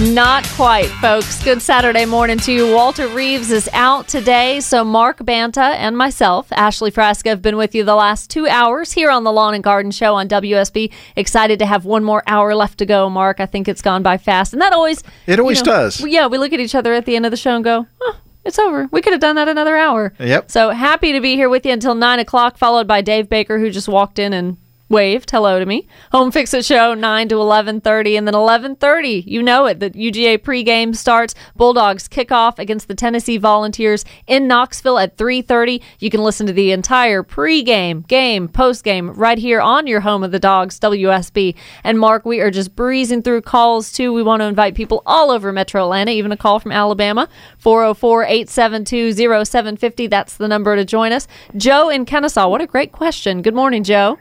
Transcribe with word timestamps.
Not 0.00 0.44
quite, 0.50 0.86
folks. 0.86 1.42
Good 1.42 1.60
Saturday 1.60 2.04
morning 2.04 2.38
to 2.38 2.52
you. 2.52 2.72
Walter 2.72 3.08
Reeves 3.08 3.50
is 3.50 3.68
out 3.72 4.06
today, 4.06 4.60
so 4.60 4.84
Mark 4.84 5.24
Banta 5.24 5.60
and 5.60 5.98
myself, 5.98 6.52
Ashley 6.52 6.92
Frasca, 6.92 7.30
have 7.30 7.42
been 7.42 7.56
with 7.56 7.74
you 7.74 7.82
the 7.82 7.96
last 7.96 8.30
two 8.30 8.46
hours 8.46 8.92
here 8.92 9.10
on 9.10 9.24
the 9.24 9.32
Lawn 9.32 9.54
and 9.54 9.64
Garden 9.64 9.90
Show 9.90 10.14
on 10.14 10.28
WSB. 10.28 10.92
Excited 11.16 11.58
to 11.58 11.66
have 11.66 11.84
one 11.84 12.04
more 12.04 12.22
hour 12.28 12.54
left 12.54 12.78
to 12.78 12.86
go, 12.86 13.10
Mark. 13.10 13.40
I 13.40 13.46
think 13.46 13.66
it's 13.66 13.82
gone 13.82 14.04
by 14.04 14.18
fast, 14.18 14.52
and 14.52 14.62
that 14.62 14.72
always 14.72 15.02
It 15.26 15.40
always 15.40 15.58
you 15.58 15.64
know, 15.64 15.72
does. 15.72 16.00
Yeah, 16.00 16.28
we 16.28 16.38
look 16.38 16.52
at 16.52 16.60
each 16.60 16.76
other 16.76 16.92
at 16.92 17.04
the 17.04 17.16
end 17.16 17.26
of 17.26 17.32
the 17.32 17.36
show 17.36 17.56
and 17.56 17.64
go, 17.64 17.88
oh, 18.00 18.16
it's 18.44 18.60
over. 18.60 18.86
We 18.92 19.02
could 19.02 19.14
have 19.14 19.20
done 19.20 19.34
that 19.34 19.48
another 19.48 19.76
hour. 19.76 20.12
Yep. 20.20 20.48
So 20.48 20.70
happy 20.70 21.12
to 21.12 21.20
be 21.20 21.34
here 21.34 21.48
with 21.48 21.66
you 21.66 21.72
until 21.72 21.96
nine 21.96 22.20
o'clock, 22.20 22.56
followed 22.56 22.86
by 22.86 23.00
Dave 23.00 23.28
Baker, 23.28 23.58
who 23.58 23.68
just 23.68 23.88
walked 23.88 24.20
in 24.20 24.32
and 24.32 24.58
waved 24.88 25.30
hello 25.30 25.58
to 25.58 25.66
me. 25.66 25.86
Home 26.12 26.30
Fix 26.30 26.54
It 26.54 26.64
Show 26.64 26.94
nine 26.94 27.28
to 27.28 27.34
eleven 27.36 27.80
thirty, 27.80 28.16
and 28.16 28.26
then 28.26 28.34
eleven 28.34 28.74
thirty. 28.76 29.24
You 29.26 29.42
know 29.42 29.66
it. 29.66 29.80
The 29.80 29.90
UGA 29.90 30.38
pregame 30.38 30.96
starts. 30.96 31.34
Bulldogs 31.56 32.08
kick 32.08 32.32
off 32.32 32.58
against 32.58 32.88
the 32.88 32.94
Tennessee 32.94 33.36
Volunteers 33.36 34.04
in 34.26 34.48
Knoxville 34.48 34.98
at 34.98 35.16
three 35.16 35.42
thirty. 35.42 35.82
You 35.98 36.10
can 36.10 36.22
listen 36.22 36.46
to 36.46 36.52
the 36.52 36.72
entire 36.72 37.22
pregame, 37.22 38.06
game, 38.06 38.48
postgame 38.48 39.12
right 39.16 39.38
here 39.38 39.60
on 39.60 39.86
your 39.86 40.00
home 40.00 40.24
of 40.24 40.32
the 40.32 40.38
Dogs, 40.38 40.80
WSB. 40.80 41.54
And 41.84 41.98
Mark, 41.98 42.24
we 42.24 42.40
are 42.40 42.50
just 42.50 42.74
breezing 42.74 43.22
through 43.22 43.42
calls 43.42 43.92
too. 43.92 44.12
We 44.12 44.22
want 44.22 44.40
to 44.40 44.46
invite 44.46 44.74
people 44.74 45.02
all 45.04 45.30
over 45.30 45.52
Metro 45.52 45.82
Atlanta, 45.82 46.12
even 46.12 46.32
a 46.32 46.36
call 46.36 46.60
from 46.60 46.72
Alabama, 46.72 47.28
404-872-0750. 47.62 50.10
That's 50.10 50.36
the 50.36 50.48
number 50.48 50.76
to 50.76 50.84
join 50.84 51.12
us. 51.12 51.26
Joe 51.56 51.88
in 51.88 52.04
Kennesaw. 52.04 52.48
What 52.48 52.60
a 52.60 52.66
great 52.66 52.92
question. 52.92 53.42
Good 53.42 53.54
morning, 53.54 53.84
Joe. 53.84 54.18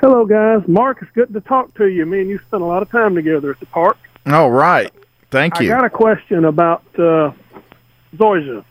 Hello, 0.00 0.26
guys. 0.26 0.60
Mark, 0.68 1.00
it's 1.00 1.10
good 1.12 1.32
to 1.32 1.40
talk 1.40 1.72
to 1.74 1.86
you. 1.86 2.04
Me 2.04 2.20
and 2.20 2.28
you 2.28 2.38
spent 2.46 2.62
a 2.62 2.66
lot 2.66 2.82
of 2.82 2.90
time 2.90 3.14
together 3.14 3.50
at 3.50 3.60
the 3.60 3.66
park. 3.66 3.96
All 4.26 4.50
right. 4.50 4.92
Thank 5.30 5.58
you. 5.58 5.72
I 5.72 5.76
got 5.76 5.84
a 5.86 5.90
question 5.90 6.44
about 6.44 6.84
uh, 6.98 7.32
zoysia. 8.14 8.62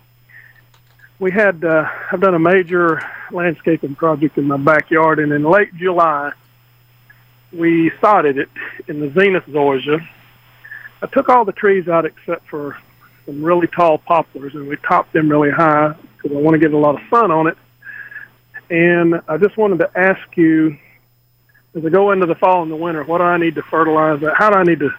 We 1.17 1.31
had 1.31 1.65
uh, 1.65 1.89
I've 2.11 2.21
done 2.21 2.35
a 2.35 2.39
major 2.39 3.01
landscaping 3.31 3.95
project 3.95 4.37
in 4.37 4.45
my 4.45 4.57
backyard, 4.57 5.17
and 5.17 5.31
in 5.31 5.43
late 5.43 5.73
July, 5.75 6.31
we 7.51 7.91
sodded 7.99 8.37
it 8.37 8.49
in 8.87 8.99
the 8.99 9.09
zenith 9.13 9.45
zoysia. 9.47 10.07
I 11.01 11.07
took 11.07 11.29
all 11.29 11.43
the 11.43 11.53
trees 11.53 11.87
out 11.87 12.05
except 12.05 12.47
for 12.49 12.77
some 13.25 13.43
really 13.43 13.67
tall 13.67 13.97
poplars, 13.97 14.53
and 14.53 14.67
we 14.67 14.77
topped 14.77 15.13
them 15.13 15.27
really 15.27 15.51
high 15.51 15.95
because 16.17 16.37
I 16.37 16.39
want 16.39 16.53
to 16.53 16.59
get 16.59 16.71
a 16.71 16.77
lot 16.77 16.95
of 16.95 17.01
sun 17.09 17.31
on 17.31 17.47
it. 17.47 17.57
And 18.69 19.21
I 19.27 19.37
just 19.37 19.57
wanted 19.57 19.79
to 19.79 19.89
ask 19.97 20.37
you, 20.37 20.77
as 21.75 21.85
I 21.85 21.89
go 21.89 22.11
into 22.11 22.25
the 22.25 22.35
fall 22.35 22.63
and 22.63 22.71
the 22.71 22.75
winter, 22.75 23.03
what 23.03 23.19
do 23.19 23.25
I 23.25 23.37
need 23.37 23.55
to 23.55 23.61
fertilize 23.63 24.21
that? 24.21 24.35
How 24.35 24.49
do 24.49 24.57
I 24.57 24.63
need 24.63 24.79
to 24.79 24.89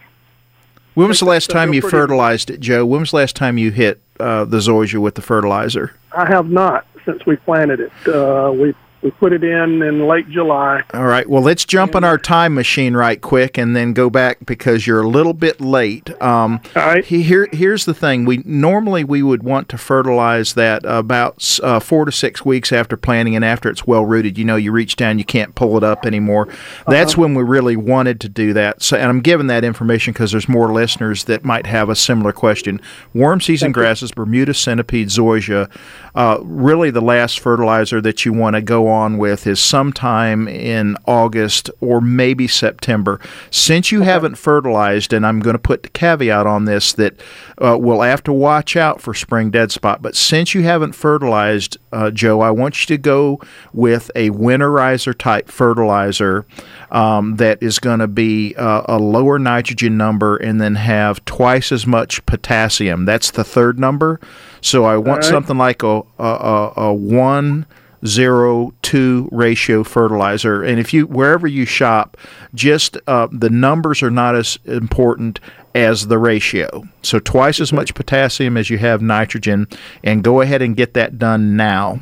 when 0.97 1.09
was 1.09 1.21
the 1.21 1.27
last 1.27 1.51
time 1.51 1.75
you 1.75 1.83
fertilized 1.83 2.49
it, 2.49 2.59
Joe? 2.59 2.87
When 2.87 3.01
was 3.01 3.11
the 3.11 3.19
last 3.19 3.37
time 3.37 3.59
you 3.59 3.71
hit 3.71 4.01
uh, 4.19 4.47
the 4.47 4.57
zoysia 4.57 4.99
with 4.99 5.15
the 5.15 5.21
fertilizer? 5.21 5.95
I 6.13 6.27
have 6.27 6.51
not 6.51 6.87
since 7.05 7.27
we 7.27 7.37
planted 7.37 7.81
it. 7.81 7.93
Uh, 8.09 8.51
we 8.51 8.75
we 9.02 9.11
put 9.12 9.33
it 9.33 9.44
in 9.44 9.83
in 9.83 10.06
late 10.06 10.28
July. 10.30 10.83
All 10.94 11.05
right. 11.05 11.28
Well, 11.28 11.42
let's 11.42 11.64
jump 11.64 11.94
in 11.94 12.02
our 12.02 12.19
time 12.19 12.55
machine 12.55 12.94
right 12.94 13.20
quick 13.20 13.56
and 13.58 13.77
then 13.77 13.92
go 13.92 14.11
back 14.11 14.39
because 14.47 14.86
you're 14.86 15.02
a 15.02 15.08
little 15.08 15.34
bit 15.34 15.61
late. 15.61 16.11
Um, 16.23 16.61
All 16.74 16.83
right. 16.86 17.05
he- 17.05 17.23
Here, 17.23 17.48
here's 17.52 17.85
the 17.85 17.95
thing. 17.95 18.24
We 18.24 18.39
normally 18.45 19.05
we 19.05 19.23
would 19.23 19.42
want 19.42 19.68
to 19.68 19.79
fertilize 19.79 20.55
that 20.55 20.83
about 20.85 21.58
uh, 21.62 21.79
four 21.79 22.05
to 22.06 22.12
six 22.12 22.45
weeks 22.45 22.73
after 22.73 22.96
planting 22.96 23.36
and 23.36 23.45
after 23.45 23.68
it's 23.70 23.86
well 23.86 24.05
rooted. 24.05 24.39
You 24.39 24.45
know, 24.45 24.56
you 24.56 24.73
reach 24.73 24.96
down, 24.96 25.18
you 25.18 25.24
can't 25.24 25.55
pull 25.55 25.77
it 25.77 25.85
up 25.85 26.06
anymore. 26.06 26.48
That's 26.89 27.17
when 27.17 27.35
we 27.35 27.42
really 27.42 27.77
wanted 27.77 28.20
to 28.23 28.29
do 28.29 28.52
that. 28.55 28.83
So, 28.83 28.96
and 28.96 29.08
I'm 29.08 29.20
giving 29.20 29.46
that 29.48 29.62
information 29.64 30.12
because 30.14 30.33
there's 30.33 30.48
more 30.48 30.73
listeners 30.73 31.24
that 31.24 31.45
might 31.45 31.67
have 31.67 31.89
a 31.89 31.95
similar 31.96 32.33
question. 32.33 32.80
Warm 33.14 33.40
season 33.40 33.73
grasses, 33.73 34.11
Bermuda 34.12 34.55
centipede, 34.55 35.08
zoysia. 35.08 35.70
Uh, 36.17 36.39
really, 36.43 36.91
the 36.91 37.03
last 37.03 37.39
fertilizer 37.39 38.01
that 38.01 38.25
you 38.25 38.33
want 38.33 38.57
to 38.57 38.63
go 38.63 38.89
on 38.89 39.19
with 39.19 39.47
is 39.47 39.61
sometime 39.61 40.49
in 40.49 40.97
August 41.07 41.71
or 41.81 42.01
maybe 42.01 42.49
September. 42.49 43.21
Since 43.51 43.93
you 43.93 44.01
haven't 44.01 44.37
fertilized, 44.37 45.13
and 45.13 45.27
I'm 45.27 45.41
going 45.41 45.55
to 45.55 45.59
put 45.59 45.83
the 45.83 45.91
caveat 45.91 46.47
on 46.47 46.65
this 46.65 46.95
that 46.95 47.21
uh, 47.59 47.77
we'll 47.79 48.01
have 48.01 48.23
to 48.25 48.33
watch 48.33 48.77
out 48.77 49.03
for 49.03 49.13
spring 49.13 49.51
dead 49.51 49.71
spot, 49.71 50.01
but 50.01 50.17
since 50.17 50.55
you 50.55 50.63
haven't 50.63 50.95
fertilized, 50.95 51.77
uh, 51.96 52.11
Joe, 52.11 52.42
I 52.42 52.51
want 52.51 52.79
you 52.83 52.95
to 52.95 53.01
go 53.01 53.40
with 53.73 54.11
a 54.14 54.29
winterizer 54.30 55.17
type 55.17 55.48
fertilizer 55.48 56.45
um, 56.90 57.36
that 57.36 57.62
is 57.62 57.79
going 57.79 58.01
to 58.01 58.07
be 58.07 58.55
uh, 58.57 58.83
a 58.86 58.98
lower 58.98 59.39
nitrogen 59.39 59.96
number 59.96 60.36
and 60.36 60.61
then 60.61 60.74
have 60.74 61.24
twice 61.24 61.73
as 61.73 61.86
much 61.86 62.24
potassium. 62.27 63.06
That's 63.06 63.30
the 63.30 63.45
third 63.45 63.79
number. 63.79 64.20
So 64.61 64.85
I 64.85 64.98
want 64.98 65.23
right. 65.23 65.30
something 65.30 65.56
like 65.56 65.83
a, 65.83 66.02
a, 66.18 66.24
a, 66.24 66.73
a 66.77 66.95
one 66.95 67.64
zero 68.05 68.74
two 68.83 69.27
ratio 69.33 69.83
fertilizer 69.83 70.62
and 70.62 70.79
if 70.79 70.92
you 70.92 71.06
wherever 71.06 71.46
you 71.46 71.64
shop 71.64 72.17
just 72.55 72.98
uh, 73.06 73.27
the 73.33 73.48
numbers 73.48 74.02
are 74.02 74.11
not 74.11 74.36
as 74.36 74.58
important 74.67 75.40
as 75.77 76.07
the 76.07 76.19
ratio 76.19 76.83
so 77.03 77.19
twice 77.19 77.61
as 77.61 77.73
much 77.73 77.95
potassium 77.95 78.57
as 78.57 78.70
you 78.70 78.79
have 78.79 79.03
nitrogen 79.03 79.67
and 80.03 80.25
go 80.25 80.41
ahead 80.41 80.63
and 80.63 80.77
get 80.77 80.95
that 80.95 81.19
done 81.19 81.57
now 81.57 82.01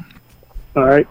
All 0.76 0.84
right. 0.84 1.06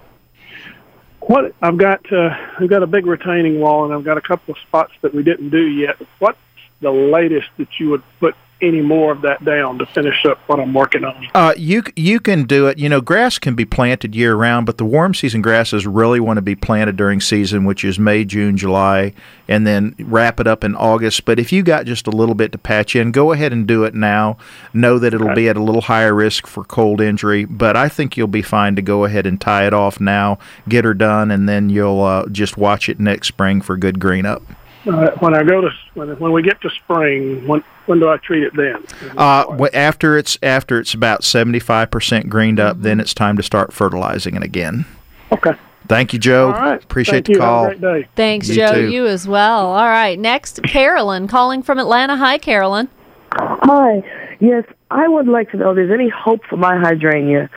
What 1.21 1.55
I've 1.61 1.77
got, 1.77 2.11
uh, 2.11 2.35
I've 2.59 2.69
got 2.69 2.83
a 2.83 2.87
big 2.87 3.05
retaining 3.05 3.61
wall, 3.61 3.85
and 3.85 3.93
I've 3.93 4.03
got 4.03 4.17
a 4.17 4.21
couple 4.21 4.53
of 4.53 4.59
spots 4.59 4.91
that 5.01 5.13
we 5.13 5.23
didn't 5.23 5.51
do 5.51 5.65
yet. 5.65 5.95
What's 6.19 6.37
the 6.81 6.91
latest 6.91 7.47
that 7.57 7.69
you 7.79 7.91
would 7.91 8.03
put 8.19 8.35
any 8.63 8.81
more 8.81 9.11
of 9.11 9.21
that 9.21 9.43
down 9.43 9.77
to 9.79 9.85
finish 9.85 10.25
up 10.25 10.39
what 10.47 10.59
I'm 10.59 10.73
working 10.73 11.03
on? 11.03 11.27
Uh, 11.35 11.53
you 11.57 11.83
you 11.95 12.19
can 12.19 12.45
do 12.45 12.67
it. 12.67 12.79
You 12.79 12.89
know, 12.89 13.01
grass 13.01 13.37
can 13.37 13.55
be 13.55 13.65
planted 13.65 14.15
year 14.15 14.35
round, 14.35 14.65
but 14.65 14.77
the 14.77 14.85
warm 14.85 15.13
season 15.13 15.41
grasses 15.41 15.85
really 15.85 16.19
want 16.19 16.37
to 16.37 16.41
be 16.41 16.55
planted 16.55 16.95
during 16.95 17.19
season, 17.19 17.65
which 17.65 17.83
is 17.83 17.99
May, 17.99 18.23
June, 18.23 18.57
July, 18.57 19.13
and 19.47 19.67
then 19.67 19.95
wrap 19.99 20.39
it 20.39 20.47
up 20.47 20.63
in 20.63 20.75
August. 20.75 21.25
But 21.25 21.39
if 21.39 21.51
you 21.51 21.63
got 21.63 21.85
just 21.85 22.07
a 22.07 22.11
little 22.11 22.35
bit 22.35 22.51
to 22.53 22.57
patch 22.57 22.95
in, 22.95 23.11
go 23.11 23.31
ahead 23.33 23.51
and 23.51 23.67
do 23.67 23.83
it 23.83 23.93
now. 23.93 24.37
Know 24.73 24.97
that 24.99 25.13
it'll 25.13 25.35
be 25.35 25.49
at 25.49 25.57
a 25.57 25.63
little 25.63 25.81
higher 25.81 26.13
risk 26.13 26.47
for 26.47 26.63
cold 26.63 27.01
injury, 27.01 27.45
but 27.45 27.75
I 27.75 27.89
think 27.89 28.15
you'll 28.15 28.27
be 28.27 28.41
fine 28.41 28.75
to 28.75 28.81
go 28.81 29.05
ahead 29.05 29.25
and 29.25 29.39
tie 29.39 29.67
it 29.67 29.73
off 29.73 29.99
now, 29.99 30.39
get 30.69 30.85
her 30.85 30.93
done, 30.93 31.29
and 31.31 31.49
then 31.49 31.69
you'll 31.69 32.01
uh, 32.01 32.27
just 32.29 32.57
watch 32.57 32.87
it 32.89 32.99
next 32.99 33.27
spring 33.27 33.61
for 33.61 33.75
good 33.77 33.99
green 33.99 34.25
up. 34.25 34.41
Uh, 34.85 35.11
when 35.19 35.33
I 35.33 35.43
go 35.43 35.61
to 35.61 35.69
when, 35.93 36.09
when 36.19 36.31
we 36.33 36.41
get 36.41 36.59
to 36.61 36.69
spring, 36.69 37.47
when 37.47 37.63
when 37.85 37.99
do 37.99 38.09
I 38.09 38.17
treat 38.17 38.43
it 38.43 38.53
then? 38.55 38.83
Uh, 39.17 39.67
after 39.73 40.17
it's 40.17 40.37
after 40.43 40.79
it's 40.79 40.93
about 40.93 41.23
seventy 41.23 41.59
five 41.59 41.89
percent 41.91 42.29
greened 42.29 42.59
up, 42.59 42.81
then 42.81 42.99
it's 42.99 43.13
time 43.13 43.37
to 43.37 43.43
start 43.43 43.71
fertilizing 43.73 44.35
it 44.35 44.43
again. 44.43 44.85
okay. 45.31 45.51
Thank 45.87 46.13
you, 46.13 46.19
Joe. 46.19 46.47
All 46.47 46.53
right. 46.61 46.81
Appreciate 46.83 47.13
Thank 47.13 47.25
the 47.25 47.33
you. 47.33 47.39
call. 47.39 47.63
Have 47.65 47.73
a 47.73 47.79
great 47.79 48.03
day. 48.03 48.09
Thanks, 48.15 48.47
You 48.47 48.55
Joe. 48.55 48.73
too. 48.73 48.89
You 48.89 49.05
as 49.05 49.27
well. 49.27 49.65
All 49.73 49.85
right. 49.89 50.17
Next, 50.17 50.63
Carolyn 50.63 51.27
calling 51.27 51.61
from 51.61 51.77
Atlanta. 51.77 52.15
Hi, 52.15 52.37
Carolyn. 52.37 52.87
Hi. 53.33 54.01
Yes, 54.39 54.63
I 54.89 55.07
would 55.09 55.27
like 55.27 55.51
to 55.51 55.57
know 55.57 55.71
if 55.71 55.75
there's 55.75 55.91
any 55.91 56.07
hope 56.09 56.41
for 56.49 56.55
my 56.55 56.77
hydrangea. 56.77 57.49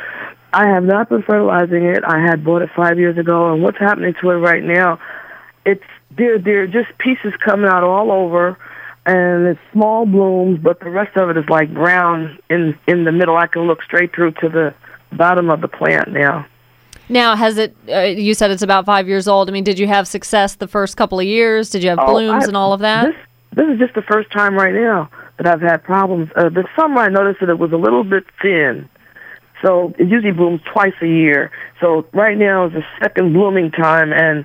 I 0.52 0.66
have 0.68 0.82
not 0.84 1.08
been 1.08 1.22
fertilizing 1.22 1.84
it. 1.84 2.02
I 2.04 2.18
had 2.20 2.44
bought 2.44 2.62
it 2.62 2.70
five 2.74 2.98
years 2.98 3.16
ago, 3.16 3.52
and 3.52 3.62
what's 3.62 3.78
happening 3.78 4.14
to 4.20 4.30
it 4.30 4.34
right 4.36 4.62
now? 4.62 4.98
It's 5.64 5.84
there. 6.10 6.38
There 6.38 6.62
are 6.62 6.66
just 6.66 6.96
pieces 6.98 7.32
coming 7.44 7.66
out 7.70 7.82
all 7.84 8.10
over, 8.12 8.58
and 9.04 9.46
it's 9.46 9.60
small 9.72 10.06
blooms, 10.06 10.58
but 10.62 10.80
the 10.80 10.90
rest 10.90 11.16
of 11.16 11.30
it 11.30 11.36
is 11.36 11.48
like 11.48 11.72
brown 11.72 12.38
in 12.50 12.78
in 12.86 13.04
the 13.04 13.12
middle. 13.12 13.36
I 13.36 13.46
can 13.46 13.62
look 13.62 13.82
straight 13.82 14.14
through 14.14 14.32
to 14.32 14.48
the 14.48 14.74
bottom 15.12 15.50
of 15.50 15.60
the 15.60 15.68
plant 15.68 16.12
now. 16.12 16.46
Now, 17.08 17.36
has 17.36 17.56
it? 17.56 17.76
Uh, 17.88 18.00
you 18.00 18.34
said 18.34 18.50
it's 18.50 18.62
about 18.62 18.84
five 18.84 19.06
years 19.06 19.28
old. 19.28 19.48
I 19.48 19.52
mean, 19.52 19.62
did 19.64 19.78
you 19.78 19.86
have 19.86 20.08
success 20.08 20.56
the 20.56 20.66
first 20.66 20.96
couple 20.96 21.20
of 21.20 21.26
years? 21.26 21.70
Did 21.70 21.82
you 21.84 21.90
have 21.90 21.98
Oh, 22.00 22.06
blooms 22.12 22.44
I- 22.44 22.48
and 22.48 22.56
all 22.56 22.72
of 22.72 22.80
that? 22.80 23.06
This 23.06 23.16
this 23.54 23.68
is 23.68 23.78
just 23.78 23.94
the 23.94 24.02
first 24.02 24.30
time 24.32 24.54
right 24.54 24.74
now 24.74 25.08
that 25.38 25.46
I've 25.46 25.60
had 25.62 25.82
problems. 25.84 26.30
Uh, 26.34 26.48
this 26.48 26.66
summer 26.74 27.00
I 27.00 27.08
noticed 27.08 27.40
that 27.40 27.48
it 27.48 27.58
was 27.58 27.72
a 27.72 27.76
little 27.76 28.04
bit 28.04 28.24
thin. 28.42 28.88
So 29.62 29.94
it 29.98 30.08
usually 30.08 30.32
blooms 30.32 30.60
twice 30.70 30.92
a 31.00 31.06
year. 31.08 31.50
So 31.80 32.04
right 32.12 32.36
now 32.36 32.66
is 32.66 32.72
the 32.74 32.84
second 33.02 33.32
blooming 33.32 33.70
time 33.70 34.12
and 34.12 34.44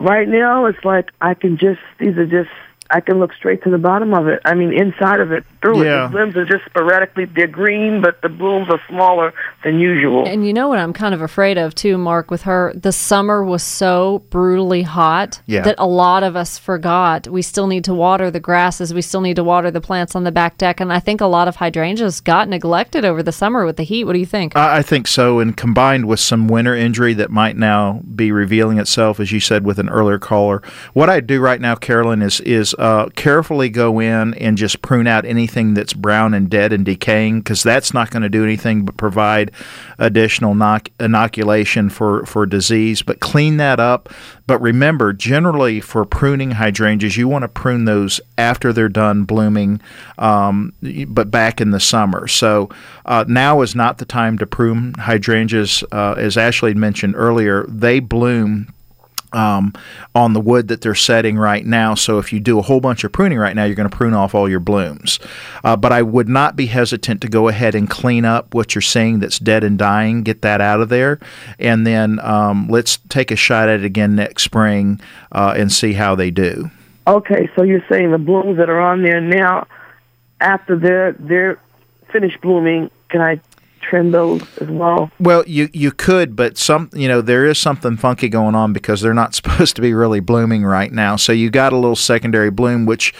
right 0.00 0.26
now 0.26 0.66
it's 0.66 0.84
like 0.84 1.10
I 1.20 1.34
can 1.34 1.58
just 1.58 1.80
these 1.98 2.16
are 2.16 2.26
just 2.26 2.50
I 2.92 3.00
can 3.00 3.18
look 3.20 3.32
straight 3.34 3.62
to 3.64 3.70
the 3.70 3.78
bottom 3.78 4.12
of 4.14 4.26
it. 4.26 4.40
I 4.44 4.54
mean, 4.54 4.72
inside 4.72 5.20
of 5.20 5.32
it, 5.32 5.44
through 5.62 5.84
Yeah. 5.84 6.04
it. 6.06 6.08
The 6.08 6.12
blooms 6.12 6.36
are 6.36 6.44
just 6.44 6.64
sporadically. 6.66 7.24
They're 7.26 7.46
green, 7.46 8.00
but 8.02 8.20
the 8.22 8.28
blooms 8.28 8.68
are 8.70 8.80
smaller 8.88 9.32
than 9.64 9.78
usual. 9.78 10.26
And 10.26 10.46
you 10.46 10.52
know 10.52 10.68
what 10.68 10.78
I'm 10.78 10.92
kind 10.92 11.14
of 11.14 11.22
afraid 11.22 11.58
of 11.58 11.74
too, 11.74 11.98
Mark, 11.98 12.30
with 12.30 12.42
her? 12.42 12.72
The 12.74 12.92
summer 12.92 13.44
was 13.44 13.62
so 13.62 14.22
brutally 14.30 14.82
hot 14.82 15.40
Yeah. 15.46 15.62
that 15.62 15.74
a 15.78 15.86
lot 15.86 16.22
of 16.22 16.36
us 16.36 16.58
forgot 16.58 17.28
we 17.28 17.42
still 17.42 17.66
need 17.66 17.84
to 17.84 17.94
water 17.94 18.30
the 18.30 18.40
grasses. 18.40 18.92
We 18.94 19.02
still 19.02 19.20
need 19.20 19.36
to 19.36 19.44
water 19.44 19.70
the 19.70 19.80
plants 19.80 20.16
on 20.16 20.24
the 20.24 20.32
back 20.32 20.58
deck. 20.58 20.80
And 20.80 20.92
I 20.92 20.98
think 20.98 21.20
a 21.20 21.26
lot 21.26 21.48
of 21.48 21.56
hydrangeas 21.56 22.20
got 22.20 22.48
neglected 22.48 23.04
over 23.04 23.22
the 23.22 23.32
summer 23.32 23.64
with 23.64 23.76
the 23.76 23.82
heat. 23.82 24.04
What 24.04 24.14
do 24.14 24.18
you 24.18 24.26
think? 24.26 24.56
I 24.56 24.78
I 24.80 24.82
think 24.82 25.06
so, 25.08 25.40
and 25.40 25.54
combined 25.56 26.06
with 26.06 26.20
some 26.20 26.48
winter 26.48 26.74
injury 26.74 27.12
that 27.14 27.30
might 27.30 27.56
now 27.56 28.00
be 28.14 28.32
revealing 28.32 28.78
itself, 28.78 29.20
as 29.20 29.30
you 29.30 29.38
said 29.40 29.64
with 29.64 29.78
an 29.78 29.88
earlier 29.90 30.18
caller. 30.18 30.62
What 30.94 31.10
I 31.10 31.20
do 31.20 31.40
right 31.40 31.60
now, 31.60 31.74
Carolyn, 31.74 32.22
is 32.22 32.40
is 32.40 32.74
uh, 32.80 33.10
carefully 33.14 33.68
go 33.68 34.00
in 34.00 34.32
and 34.34 34.56
just 34.56 34.80
prune 34.80 35.06
out 35.06 35.26
anything 35.26 35.74
that's 35.74 35.92
brown 35.92 36.34
and 36.34 36.48
dead 36.48 36.72
and 36.72 36.84
decaying, 36.84 37.40
because 37.40 37.62
that's 37.62 37.92
not 37.92 38.10
going 38.10 38.22
to 38.22 38.28
do 38.30 38.42
anything 38.42 38.84
but 38.86 38.96
provide 38.96 39.52
additional 39.98 40.52
inoculation 40.98 41.90
for 41.90 42.24
for 42.24 42.46
disease. 42.46 43.02
But 43.02 43.20
clean 43.20 43.58
that 43.58 43.78
up. 43.78 44.08
But 44.46 44.62
remember, 44.62 45.12
generally 45.12 45.80
for 45.80 46.04
pruning 46.04 46.52
hydrangeas, 46.52 47.16
you 47.16 47.28
want 47.28 47.42
to 47.42 47.48
prune 47.48 47.84
those 47.84 48.20
after 48.38 48.72
they're 48.72 48.88
done 48.88 49.24
blooming, 49.24 49.80
um, 50.18 50.72
but 51.06 51.30
back 51.30 51.60
in 51.60 51.70
the 51.70 51.80
summer. 51.80 52.26
So 52.26 52.70
uh, 53.04 53.26
now 53.28 53.60
is 53.60 53.74
not 53.74 53.98
the 53.98 54.04
time 54.06 54.38
to 54.38 54.46
prune 54.46 54.94
hydrangeas. 54.94 55.84
Uh, 55.92 56.14
as 56.16 56.36
Ashley 56.36 56.74
mentioned 56.74 57.14
earlier, 57.16 57.64
they 57.68 58.00
bloom 58.00 58.72
um, 59.32 59.72
on 60.14 60.32
the 60.32 60.40
wood 60.40 60.68
that 60.68 60.80
they're 60.80 60.94
setting 60.94 61.36
right 61.36 61.64
now. 61.64 61.94
So 61.94 62.18
if 62.18 62.32
you 62.32 62.40
do 62.40 62.58
a 62.58 62.62
whole 62.62 62.80
bunch 62.80 63.04
of 63.04 63.12
pruning 63.12 63.38
right 63.38 63.54
now, 63.54 63.64
you're 63.64 63.74
going 63.74 63.88
to 63.88 63.96
prune 63.96 64.14
off 64.14 64.34
all 64.34 64.48
your 64.48 64.60
blooms. 64.60 65.18
Uh, 65.64 65.76
but 65.76 65.92
I 65.92 66.02
would 66.02 66.28
not 66.28 66.56
be 66.56 66.66
hesitant 66.66 67.20
to 67.22 67.28
go 67.28 67.48
ahead 67.48 67.74
and 67.74 67.88
clean 67.88 68.24
up 68.24 68.54
what 68.54 68.74
you're 68.74 68.82
seeing 68.82 69.20
that's 69.20 69.38
dead 69.38 69.64
and 69.64 69.78
dying, 69.78 70.22
get 70.22 70.42
that 70.42 70.60
out 70.60 70.80
of 70.80 70.88
there, 70.88 71.18
and 71.58 71.86
then 71.86 72.18
um, 72.20 72.68
let's 72.68 72.98
take 73.08 73.30
a 73.30 73.36
shot 73.36 73.68
at 73.68 73.80
it 73.80 73.84
again 73.84 74.14
next 74.14 74.42
spring 74.42 75.00
uh, 75.32 75.54
and 75.56 75.72
see 75.72 75.94
how 75.94 76.14
they 76.14 76.30
do. 76.30 76.70
Okay, 77.06 77.50
so 77.56 77.62
you're 77.62 77.84
saying 77.88 78.10
the 78.10 78.18
blooms 78.18 78.58
that 78.58 78.68
are 78.68 78.80
on 78.80 79.02
there 79.02 79.20
now, 79.20 79.66
after 80.40 80.76
they're 80.76 81.12
they're 81.12 81.60
finished 82.12 82.40
blooming, 82.40 82.90
can 83.08 83.20
I 83.20 83.40
trim 83.80 84.10
those 84.10 84.42
as 84.58 84.68
well? 84.68 85.10
Well, 85.18 85.44
you 85.46 85.68
you 85.72 85.90
could, 85.90 86.36
but 86.36 86.56
some 86.56 86.90
you 86.92 87.08
know 87.08 87.20
there 87.20 87.46
is 87.46 87.58
something 87.58 87.96
funky 87.96 88.28
going 88.28 88.54
on 88.54 88.72
because 88.72 89.00
they're 89.00 89.14
not 89.14 89.34
supposed 89.40 89.76
to 89.76 89.82
be 89.82 89.92
really 89.94 90.20
blooming 90.20 90.64
right 90.64 90.92
now. 90.92 91.16
So 91.16 91.32
you 91.32 91.50
got 91.50 91.72
a 91.72 91.76
little 91.76 91.96
secondary 91.96 92.50
bloom, 92.50 92.86
which, 92.86 93.12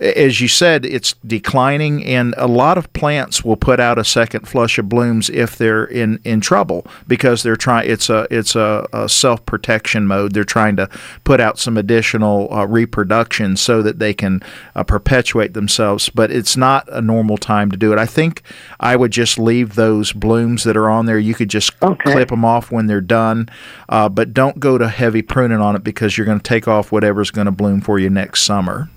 as 0.00 0.40
you 0.40 0.48
said, 0.48 0.84
it's 0.84 1.14
declining, 1.26 2.04
and 2.04 2.34
a 2.36 2.46
lot 2.46 2.76
of 2.78 2.92
plants 2.92 3.44
will 3.44 3.56
put 3.56 3.80
out 3.80 3.98
a 3.98 4.04
second 4.04 4.46
flush 4.46 4.78
of 4.78 4.88
blooms 4.88 5.30
if 5.30 5.56
they're 5.56 5.84
in 5.84 6.20
in 6.24 6.40
trouble 6.40 6.86
because 7.08 7.42
they're 7.42 7.56
trying. 7.56 7.88
It's 7.90 8.10
a 8.10 8.26
it's 8.30 8.54
a, 8.54 8.86
a 8.92 9.08
self 9.08 9.44
protection 9.46 10.06
mode. 10.06 10.32
They're 10.34 10.44
trying 10.44 10.76
to 10.76 10.88
put 11.24 11.40
out 11.40 11.58
some 11.58 11.76
additional 11.76 12.52
uh, 12.52 12.66
reproduction 12.66 13.56
so 13.56 13.82
that 13.82 13.98
they 13.98 14.12
can 14.14 14.42
uh, 14.74 14.84
perpetuate 14.84 15.54
themselves. 15.54 16.08
But 16.08 16.30
it's 16.30 16.56
not 16.56 16.88
a 16.90 17.00
normal 17.00 17.38
time 17.38 17.70
to 17.70 17.76
do 17.76 17.92
it. 17.92 17.98
I 17.98 18.06
think 18.06 18.42
I 18.80 18.96
would 18.96 19.12
just 19.12 19.38
leave 19.38 19.74
those 19.74 20.12
blooms 20.12 20.64
that 20.64 20.76
are 20.76 20.88
on 20.90 21.06
there. 21.06 21.18
You 21.18 21.34
could 21.34 21.50
just 21.50 21.72
Okay. 21.82 22.12
clip 22.12 22.28
them 22.30 22.44
off 22.44 22.70
when 22.70 22.86
they're 22.86 23.00
done, 23.00 23.48
uh, 23.88 24.08
but 24.08 24.32
don't 24.34 24.58
go 24.60 24.78
to 24.78 24.88
heavy 24.88 25.22
pruning 25.22 25.60
on 25.60 25.76
it 25.76 25.84
because 25.84 26.16
you're 26.16 26.24
going 26.26 26.40
to 26.40 26.42
take 26.48 26.66
off 26.68 26.90
whatever's 26.92 27.30
going 27.30 27.44
to 27.46 27.52
bloom 27.52 27.80
for 27.80 27.98
you 27.98 28.10
next 28.10 28.42
summer. 28.42 28.88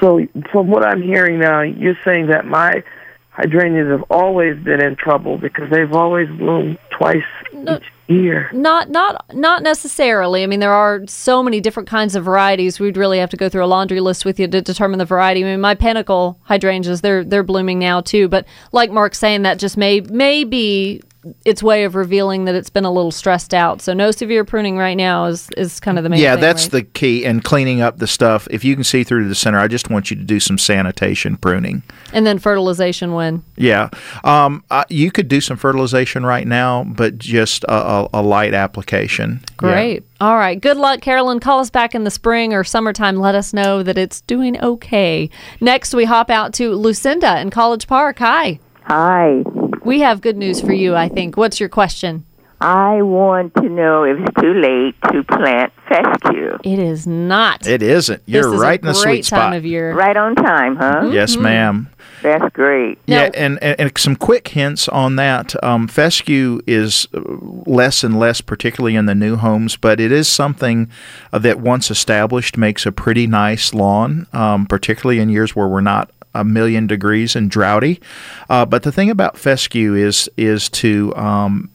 So 0.00 0.20
from 0.52 0.68
what 0.68 0.84
I'm 0.84 1.02
hearing 1.02 1.38
now, 1.38 1.62
you're 1.62 1.98
saying 2.04 2.28
that 2.28 2.46
my 2.46 2.82
hydrangeas 3.30 3.88
have 3.88 4.04
always 4.10 4.58
been 4.62 4.82
in 4.82 4.96
trouble 4.96 5.38
because 5.38 5.70
they've 5.70 5.92
always 5.92 6.28
bloomed 6.28 6.76
twice 6.90 7.22
each 7.52 7.84
year. 8.08 8.50
Not 8.52 8.90
not 8.90 9.24
not 9.34 9.62
necessarily. 9.62 10.42
I 10.42 10.46
mean, 10.46 10.60
there 10.60 10.72
are 10.72 11.06
so 11.06 11.42
many 11.42 11.60
different 11.60 11.88
kinds 11.88 12.16
of 12.16 12.24
varieties. 12.24 12.80
We'd 12.80 12.96
really 12.96 13.18
have 13.18 13.30
to 13.30 13.36
go 13.36 13.48
through 13.48 13.64
a 13.64 13.66
laundry 13.66 14.00
list 14.00 14.24
with 14.24 14.40
you 14.40 14.48
to 14.48 14.60
determine 14.60 14.98
the 14.98 15.04
variety. 15.04 15.44
I 15.44 15.44
mean, 15.44 15.60
my 15.60 15.76
pinnacle 15.76 16.38
hydrangeas, 16.42 17.00
they're 17.00 17.22
they're 17.22 17.44
blooming 17.44 17.78
now 17.78 18.00
too. 18.00 18.28
But 18.28 18.44
like 18.72 18.90
Mark's 18.90 19.18
saying, 19.18 19.42
that 19.42 19.58
just 19.58 19.76
may 19.76 20.00
may 20.00 20.42
be 20.44 21.02
its 21.44 21.62
way 21.62 21.84
of 21.84 21.94
revealing 21.94 22.44
that 22.44 22.54
it's 22.54 22.70
been 22.70 22.84
a 22.84 22.90
little 22.90 23.10
stressed 23.10 23.52
out. 23.52 23.82
So 23.82 23.92
no 23.92 24.10
severe 24.10 24.44
pruning 24.44 24.76
right 24.76 24.96
now 24.96 25.24
is 25.26 25.48
is 25.56 25.80
kind 25.80 25.98
of 25.98 26.04
the 26.04 26.10
main. 26.10 26.20
yeah, 26.20 26.34
thing, 26.34 26.42
that's 26.42 26.64
right? 26.64 26.72
the 26.72 26.82
key. 26.82 27.24
And 27.24 27.42
cleaning 27.42 27.80
up 27.80 27.98
the 27.98 28.06
stuff. 28.06 28.46
If 28.50 28.64
you 28.64 28.74
can 28.74 28.84
see 28.84 29.04
through 29.04 29.24
to 29.24 29.28
the 29.28 29.34
center, 29.34 29.58
I 29.58 29.68
just 29.68 29.90
want 29.90 30.10
you 30.10 30.16
to 30.16 30.22
do 30.22 30.40
some 30.40 30.58
sanitation 30.58 31.36
pruning. 31.36 31.82
and 32.12 32.26
then 32.26 32.38
fertilization 32.38 33.12
when. 33.12 33.42
Yeah, 33.56 33.90
um, 34.24 34.64
uh, 34.70 34.84
you 34.88 35.10
could 35.10 35.28
do 35.28 35.40
some 35.40 35.56
fertilization 35.56 36.24
right 36.24 36.46
now, 36.46 36.84
but 36.84 37.18
just 37.18 37.64
a, 37.64 37.72
a, 37.72 38.08
a 38.14 38.22
light 38.22 38.54
application. 38.54 39.40
Yeah. 39.42 39.46
Great. 39.56 40.04
All 40.20 40.36
right. 40.36 40.60
Good 40.60 40.76
luck, 40.76 41.00
Carolyn. 41.00 41.40
Call 41.40 41.60
us 41.60 41.70
back 41.70 41.94
in 41.94 42.04
the 42.04 42.10
spring 42.10 42.52
or 42.52 42.64
summertime. 42.64 43.16
Let 43.16 43.34
us 43.34 43.52
know 43.52 43.82
that 43.82 43.98
it's 43.98 44.20
doing 44.22 44.60
okay. 44.60 45.30
Next, 45.60 45.94
we 45.94 46.04
hop 46.04 46.30
out 46.30 46.52
to 46.54 46.74
Lucinda 46.74 47.40
in 47.40 47.50
College 47.50 47.86
Park. 47.86 48.18
Hi. 48.18 48.58
Hi. 48.84 49.42
We 49.88 50.00
have 50.00 50.20
good 50.20 50.36
news 50.36 50.60
for 50.60 50.74
you, 50.74 50.94
I 50.94 51.08
think. 51.08 51.38
What's 51.38 51.58
your 51.58 51.70
question? 51.70 52.26
I 52.60 53.00
want 53.00 53.54
to 53.54 53.68
know 53.70 54.02
if 54.04 54.18
it's 54.18 54.38
too 54.38 54.52
late 54.52 54.94
to 55.12 55.22
plant 55.24 55.72
fescue. 55.88 56.58
It 56.62 56.78
is 56.78 57.06
not. 57.06 57.66
It 57.66 57.82
isn't. 57.82 58.22
You're 58.26 58.42
this 58.42 58.52
is 58.52 58.60
right 58.60 58.82
a 58.84 58.86
in 58.86 58.92
the 58.92 59.00
great 59.00 59.24
sweet 59.24 59.30
time 59.30 59.52
spot. 59.52 59.54
of 59.54 59.64
year. 59.64 59.94
Right 59.94 60.14
on 60.16 60.34
time, 60.34 60.76
huh? 60.76 61.08
Yes, 61.10 61.38
ma'am. 61.38 61.88
That's 62.20 62.52
great. 62.52 62.98
Now- 63.08 63.22
Yeah, 63.22 63.30
and, 63.34 63.62
and, 63.62 63.80
and 63.80 63.92
some 63.96 64.14
quick 64.14 64.48
hints 64.48 64.88
on 64.88 65.16
that. 65.16 65.54
Um, 65.64 65.88
fescue 65.88 66.60
is 66.66 67.06
uh, 67.14 67.20
less 67.64 68.04
and 68.04 68.18
less, 68.18 68.42
particularly 68.42 68.94
in 68.94 69.06
the 69.06 69.14
new 69.14 69.36
homes, 69.36 69.76
but 69.76 70.00
it 70.00 70.12
is 70.12 70.28
something 70.28 70.90
uh, 71.32 71.38
that 71.38 71.60
once 71.60 71.90
established 71.90 72.58
makes 72.58 72.84
a 72.84 72.92
pretty 72.92 73.26
nice 73.26 73.72
lawn, 73.72 74.26
um, 74.34 74.66
particularly 74.66 75.18
in 75.20 75.30
years 75.30 75.56
where 75.56 75.68
we're 75.68 75.80
not 75.80 76.10
a 76.38 76.44
million 76.44 76.86
degrees 76.86 77.34
and 77.36 77.50
droughty. 77.50 78.00
Uh, 78.48 78.64
but 78.64 78.82
the 78.82 78.92
thing 78.92 79.10
about 79.10 79.36
fescue 79.36 79.94
is 79.94 80.28
is 80.36 80.68
to 80.68 81.14
um, 81.16 81.70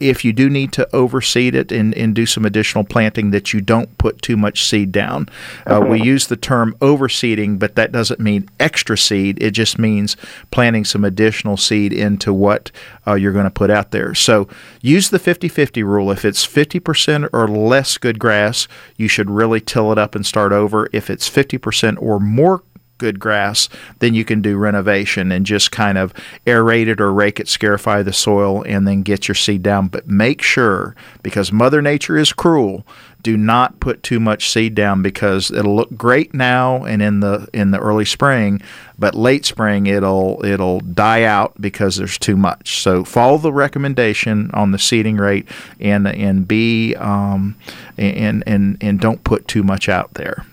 if 0.00 0.24
you 0.24 0.32
do 0.32 0.48
need 0.48 0.72
to 0.72 0.88
overseed 0.92 1.54
it 1.54 1.72
and, 1.72 1.94
and 1.94 2.14
do 2.14 2.26
some 2.26 2.44
additional 2.44 2.84
planting, 2.84 3.30
that 3.30 3.52
you 3.52 3.60
don't 3.60 3.96
put 3.98 4.22
too 4.22 4.36
much 4.36 4.64
seed 4.64 4.92
down. 4.92 5.28
Uh, 5.66 5.84
we 5.86 6.00
use 6.00 6.26
the 6.26 6.36
term 6.36 6.74
overseeding, 6.80 7.58
but 7.58 7.74
that 7.74 7.92
doesn't 7.92 8.20
mean 8.20 8.48
extra 8.60 8.96
seed. 8.96 9.42
It 9.42 9.52
just 9.52 9.78
means 9.78 10.16
planting 10.50 10.84
some 10.84 11.04
additional 11.04 11.56
seed 11.56 11.92
into 11.92 12.32
what 12.32 12.70
uh, 13.06 13.14
you're 13.14 13.32
going 13.32 13.44
to 13.44 13.50
put 13.50 13.70
out 13.70 13.90
there. 13.90 14.14
So 14.14 14.48
use 14.80 15.10
the 15.10 15.18
50 15.18 15.48
50 15.48 15.82
rule. 15.82 16.10
If 16.10 16.24
it's 16.24 16.46
50% 16.46 17.28
or 17.32 17.48
less 17.48 17.98
good 17.98 18.18
grass, 18.18 18.68
you 18.96 19.08
should 19.08 19.30
really 19.30 19.60
till 19.60 19.92
it 19.92 19.98
up 19.98 20.14
and 20.14 20.24
start 20.24 20.52
over. 20.52 20.88
If 20.92 21.10
it's 21.10 21.28
50% 21.28 22.00
or 22.00 22.20
more 22.20 22.62
good 22.98 23.18
grass, 23.18 23.68
then 23.98 24.14
you 24.14 24.24
can 24.24 24.40
do 24.40 24.56
renovation 24.56 25.32
and 25.32 25.44
just 25.44 25.72
kind 25.72 25.98
of 25.98 26.14
aerate 26.46 26.86
it 26.86 27.00
or 27.00 27.12
rake 27.12 27.40
it, 27.40 27.48
scarify 27.48 28.02
the 28.02 28.12
soil, 28.12 28.62
and 28.66 28.86
then 28.86 29.02
get 29.02 29.26
your 29.28 29.34
seed 29.34 29.62
down. 29.62 29.88
But 29.88 30.06
make 30.06 30.40
sure, 30.40 30.94
because 31.22 31.52
Mother 31.52 31.82
Nature 31.82 32.16
is 32.16 32.32
cruel, 32.32 32.86
do 33.22 33.36
not 33.36 33.78
put 33.80 34.02
too 34.02 34.18
much 34.18 34.50
seed 34.50 34.74
down 34.74 35.02
because 35.02 35.50
it'll 35.50 35.76
look 35.76 35.96
great 35.96 36.34
now 36.34 36.84
and 36.84 37.00
in 37.00 37.20
the 37.20 37.48
in 37.52 37.70
the 37.70 37.78
early 37.78 38.04
spring, 38.04 38.60
but 38.98 39.14
late 39.14 39.46
spring 39.46 39.86
it'll 39.86 40.44
it'll 40.44 40.80
die 40.80 41.22
out 41.22 41.60
because 41.60 41.96
there's 41.96 42.18
too 42.18 42.36
much. 42.36 42.78
So 42.80 43.04
follow 43.04 43.38
the 43.38 43.52
recommendation 43.52 44.50
on 44.52 44.72
the 44.72 44.78
seeding 44.78 45.16
rate 45.16 45.48
and 45.80 46.08
and 46.08 46.48
be 46.48 46.96
um, 46.96 47.56
and 47.96 48.42
and 48.46 48.76
and 48.80 49.00
don't 49.00 49.22
put 49.22 49.46
too 49.46 49.62
much 49.62 49.88
out 49.88 50.14
there. 50.14 50.44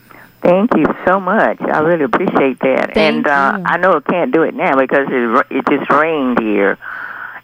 Thank 0.42 0.72
you 0.76 0.86
so 1.06 1.20
much. 1.20 1.60
I 1.62 1.80
really 1.80 2.04
appreciate 2.06 2.60
that. 2.60 2.94
Thank 2.94 2.98
and 2.98 3.28
uh, 3.28 3.56
you. 3.58 3.64
I 3.66 3.78
know 3.78 3.94
I 3.94 4.12
can't 4.12 4.32
do 4.34 4.44
it 4.44 4.54
now 4.56 4.76
because 4.78 5.08
it, 5.10 5.14
ra- 5.14 5.44
it 5.50 5.66
just 5.70 5.90
rained 5.92 6.40
here. 6.40 6.78